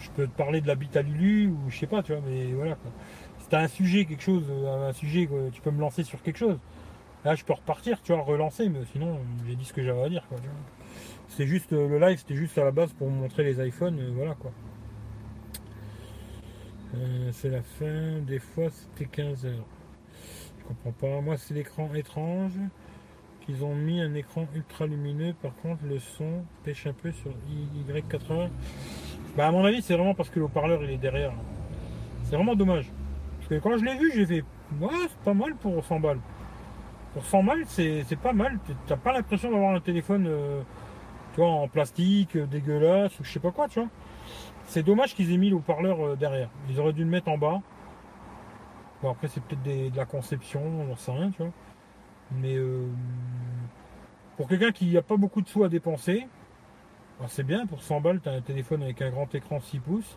[0.00, 2.74] Je peux te parler de à Lulu ou je sais pas, tu vois, mais voilà
[2.74, 2.90] quoi.
[3.38, 6.22] Si t'as un sujet, quelque chose, euh, un sujet, quoi, tu peux me lancer sur
[6.22, 6.58] quelque chose.
[7.24, 10.08] Là, je peux repartir, tu vois, relancer, mais sinon, j'ai dit ce que j'avais à
[10.08, 10.38] dire, quoi.
[11.28, 14.10] C'était juste euh, le live, c'était juste à la base pour montrer les iPhones, euh,
[14.14, 14.50] voilà quoi.
[17.32, 19.66] C'est la fin, des fois c'était 15 heures.
[20.58, 21.20] Je comprends pas.
[21.20, 22.58] Moi, c'est l'écran étrange
[23.40, 25.34] qu'ils ont mis un écran ultra lumineux.
[25.40, 28.48] Par contre, le son pêche un peu sur Y80.
[29.36, 31.32] Bah, à mon avis, c'est vraiment parce que le haut-parleur il est derrière.
[32.24, 32.90] C'est vraiment dommage.
[33.38, 34.44] Parce que quand je l'ai vu, j'ai fait
[34.78, 36.20] Ouais, c'est pas mal pour 100 balles.
[37.14, 38.58] Pour 100 balles, c'est pas mal.
[38.86, 40.62] T'as pas l'impression d'avoir un téléphone euh,
[41.38, 43.88] en plastique, euh, dégueulasse, ou je sais pas quoi, tu vois.
[44.66, 46.50] C'est dommage qu'ils aient mis le haut-parleur euh, derrière.
[46.68, 47.60] Ils auraient dû le mettre en bas.
[49.02, 51.52] Bon, après, c'est peut-être de la conception, j'en sais rien, tu vois.
[52.32, 52.56] Mais
[54.36, 56.28] pour quelqu'un qui n'a pas beaucoup de sous à dépenser,
[57.28, 57.66] c'est bien.
[57.66, 60.16] Pour 100 balles, tu as un téléphone avec un grand écran 6 pouces.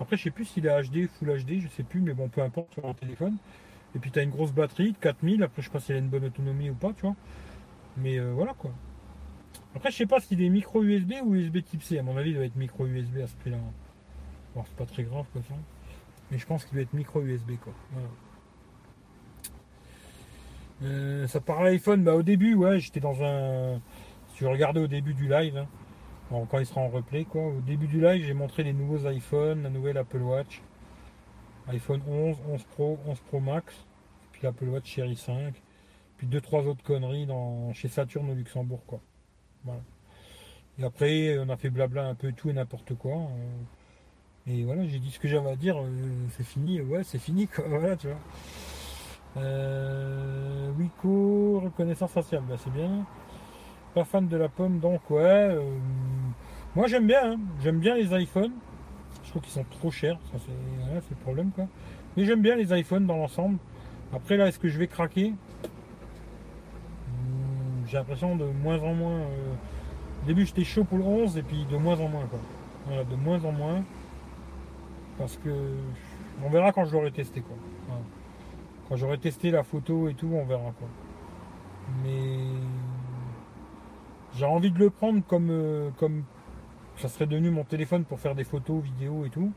[0.00, 2.42] Après, je sais plus s'il est HD, Full HD, je sais plus, mais bon, peu
[2.42, 3.36] importe sur un téléphone.
[3.94, 5.42] Et puis, tu as une grosse batterie, 4000.
[5.42, 7.16] Après, je sais pas si elle a une bonne autonomie ou pas, tu vois.
[7.96, 8.72] Mais euh, voilà quoi.
[9.74, 11.98] Après, je sais pas s'il est micro USB ou USB type C.
[11.98, 13.58] À mon avis, il doit être micro USB à ce prix-là.
[14.54, 15.60] Bon, c'est pas très grave, de toute façon.
[16.30, 17.72] Mais je pense qu'il doit être micro USB, quoi.
[20.82, 23.80] Euh, ça parle iPhone, bah au début, ouais, j'étais dans un.
[24.28, 25.66] Si tu regardais au début du live, hein,
[26.30, 29.08] bon, quand il sera en replay, quoi, au début du live, j'ai montré les nouveaux
[29.08, 30.62] iPhones, la nouvelle Apple Watch,
[31.68, 33.74] iPhone 11, 11 Pro, 11 Pro Max,
[34.32, 35.54] puis l'Apple Watch Série 5,
[36.16, 39.00] puis deux trois autres conneries dans, chez Saturn au Luxembourg, quoi.
[39.64, 39.80] Voilà.
[40.78, 43.14] Et après, on a fait blabla un peu tout et n'importe quoi.
[43.16, 43.62] euh,
[44.46, 45.88] et voilà, j'ai dit ce que j'avais à dire, euh,
[46.36, 48.18] c'est fini, ouais, c'est fini, quoi, voilà, tu vois.
[49.38, 53.04] Euh, Wiko, reconnaissance faciale, bah, c'est bien.
[53.94, 55.20] Pas fan de la pomme, donc ouais.
[55.22, 55.78] euh,
[56.76, 57.36] moi j'aime bien, hein.
[57.62, 58.52] j'aime bien les iPhones.
[59.24, 61.66] Je trouve qu'ils sont trop chers, ça c'est le problème quoi.
[62.16, 63.58] Mais j'aime bien les iPhones dans l'ensemble.
[64.14, 65.30] Après là, est-ce que je vais craquer?
[67.08, 69.18] Hmm, J'ai l'impression de moins en moins.
[69.20, 69.52] euh,
[70.22, 72.38] Au début j'étais chaud pour le 11 et puis de moins en moins quoi.
[72.86, 73.82] Voilà, de moins en moins.
[75.18, 75.50] Parce que
[76.44, 77.56] on verra quand je l'aurai testé quoi.
[78.88, 80.88] Quand j'aurai testé la photo et tout, on verra quoi.
[82.04, 82.36] Mais
[84.36, 86.22] j'ai envie de le prendre comme, euh, comme
[86.96, 89.52] ça serait devenu mon téléphone pour faire des photos, vidéos et tout.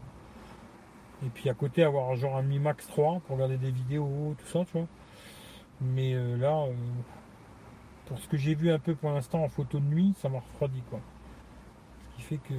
[1.26, 4.48] Et puis à côté avoir genre un Mi Max 3 pour regarder des vidéos, tout
[4.48, 4.88] ça, tu vois.
[5.82, 6.74] Mais euh, là, euh,
[8.06, 10.40] pour ce que j'ai vu un peu pour l'instant en photo de nuit, ça m'a
[10.40, 11.00] refroidi quoi.
[12.12, 12.54] Ce qui fait que.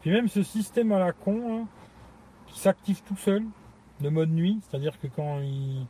[0.00, 1.68] Puis même ce système à la con, hein,
[2.46, 3.44] qui s'active tout seul,
[4.00, 5.86] de mode nuit, c'est-à-dire que quand il.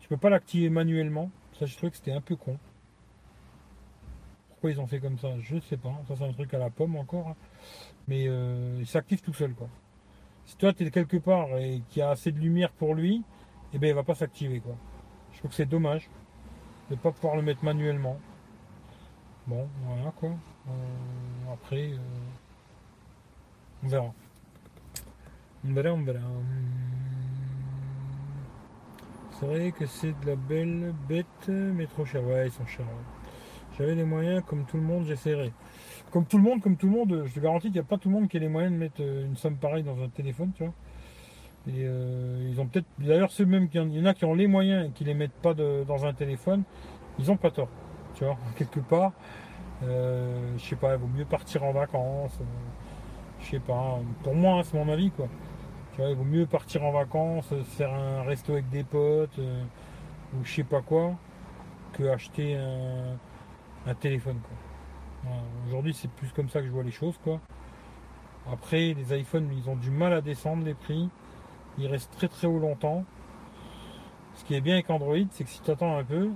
[0.00, 1.30] Tu peux pas l'activer manuellement.
[1.58, 2.58] Ça je trouvais que c'était un peu con.
[4.58, 5.28] Pourquoi ils ont fait comme ça?
[5.40, 5.94] Je sais pas.
[6.08, 7.36] Ça c'est un truc à la pomme encore.
[8.08, 9.68] Mais euh, il s'active tout seul quoi.
[10.46, 13.22] Si toi tu es quelque part et qu'il y a assez de lumière pour lui,
[13.72, 14.74] eh ben il va pas s'activer quoi.
[15.32, 16.10] Je trouve que c'est dommage
[16.90, 18.18] de ne pas pouvoir le mettre manuellement.
[19.46, 20.30] Bon, voilà quoi.
[20.30, 21.98] Euh, après, euh,
[23.84, 24.12] on verra.
[25.64, 26.18] On verra, on verra.
[29.38, 32.24] C'est vrai que c'est de la belle bête, mais trop cher.
[32.24, 32.86] Ouais, ils sont chers.
[33.78, 35.52] J'avais les moyens, comme tout le monde, j'essaierai.
[36.10, 37.98] Comme tout le monde, comme tout le monde, je te garantis qu'il n'y a pas
[37.98, 40.08] tout le monde qui a les moyens de mettre euh, une somme pareille dans un
[40.08, 40.74] téléphone, tu vois.
[41.68, 42.86] Euh, ils ont peut-être.
[42.98, 45.04] D'ailleurs, ceux même qui en- il y en a qui ont les moyens et qui
[45.04, 46.62] les mettent pas dans un téléphone,
[47.18, 47.68] ils ont pas tort.
[48.14, 49.12] Tu vois, quelque part.
[49.84, 52.38] Euh, je sais pas, il vaut mieux partir en vacances.
[52.40, 52.44] euh,
[53.40, 53.98] je sais pas.
[54.22, 55.28] Pour moi, hein, c'est mon avis, quoi.
[55.94, 60.44] Tu vois, il vaut mieux partir en vacances, faire un resto avec des potes, ou
[60.44, 61.14] je sais pas quoi,
[61.94, 63.16] que acheter un,
[63.86, 64.40] un téléphone.
[65.22, 65.42] Voilà.
[65.66, 67.40] Aujourd'hui, c'est plus comme ça que je vois les choses, quoi.
[68.50, 71.10] Après, les iPhones, ils ont du mal à descendre les prix.
[71.78, 73.04] Ils restent très très haut longtemps.
[74.34, 76.30] Ce qui est bien avec Android, c'est que si tu attends un peu,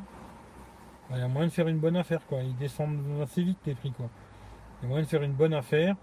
[1.08, 2.40] bah, il y a moyen de faire une bonne affaire, quoi.
[2.42, 4.08] Ils descendent assez vite les prix, quoi.
[4.80, 5.96] Il y a moyen de faire une bonne affaire.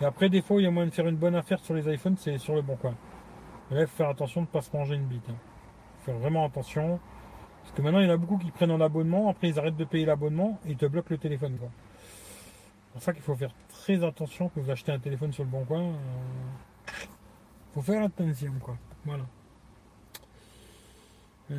[0.00, 1.92] Et après, des fois, il y a moyen de faire une bonne affaire sur les
[1.92, 2.94] iPhones, c'est sur le bon coin.
[3.70, 5.24] Mais là, il faut faire attention de ne pas se manger une bite.
[5.28, 5.34] Il
[6.00, 7.00] faut faire vraiment attention.
[7.66, 9.76] Parce que maintenant, il y en a beaucoup qui prennent un abonnement, après ils arrêtent
[9.76, 11.56] de payer l'abonnement et ils te bloquent le téléphone.
[11.58, 11.68] quoi.
[11.68, 15.50] C'est pour ça qu'il faut faire très attention quand vous achetez un téléphone sur le
[15.50, 15.92] bon coin.
[16.88, 18.76] Il faut faire attention, quoi.
[19.04, 19.24] Voilà.
[21.50, 21.56] Euh,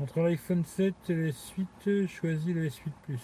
[0.00, 3.20] Entre l'iPhone 7 et les suites, choisis le S8 Plus.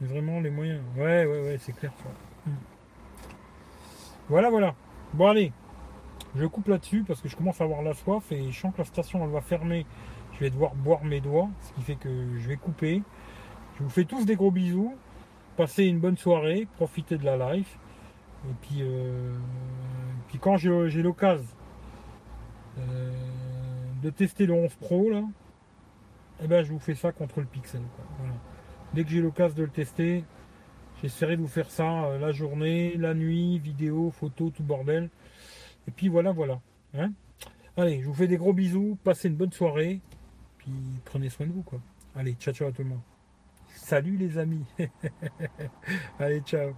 [0.00, 0.82] Mais vraiment les moyens.
[0.96, 1.92] Ouais, ouais, ouais, c'est clair.
[2.46, 2.50] Hmm.
[4.28, 4.74] Voilà, voilà.
[5.14, 5.52] Bon, allez.
[6.36, 8.78] Je coupe là-dessus parce que je commence à avoir la soif et je sens que
[8.78, 9.84] la station elle va fermer.
[10.34, 12.08] Je vais devoir boire mes doigts, ce qui fait que
[12.38, 13.02] je vais couper.
[13.78, 14.94] Je vous fais tous des gros bisous.
[15.56, 17.78] Passez une bonne soirée, profitez de la life.
[18.48, 19.34] Et puis, euh,
[20.28, 21.44] puis quand j'ai l'occasion
[22.78, 23.10] euh,
[24.02, 25.22] de tester le 11 Pro, là,
[26.42, 27.82] eh ben, je vous fais ça contre le Pixel.
[28.94, 30.24] Dès que j'ai l'occasion de le tester,
[31.02, 35.10] j'essaierai de vous faire ça euh, la journée, la nuit, vidéo, photo, tout bordel.
[35.90, 36.60] Et puis voilà, voilà.
[36.94, 37.12] Hein
[37.76, 40.00] Allez, je vous fais des gros bisous, passez une bonne soirée,
[40.56, 40.70] puis
[41.04, 41.62] prenez soin de vous.
[41.62, 41.80] quoi.
[42.14, 43.00] Allez, ciao ciao à tout le monde.
[43.74, 44.64] Salut les amis.
[46.20, 46.74] Allez, ciao.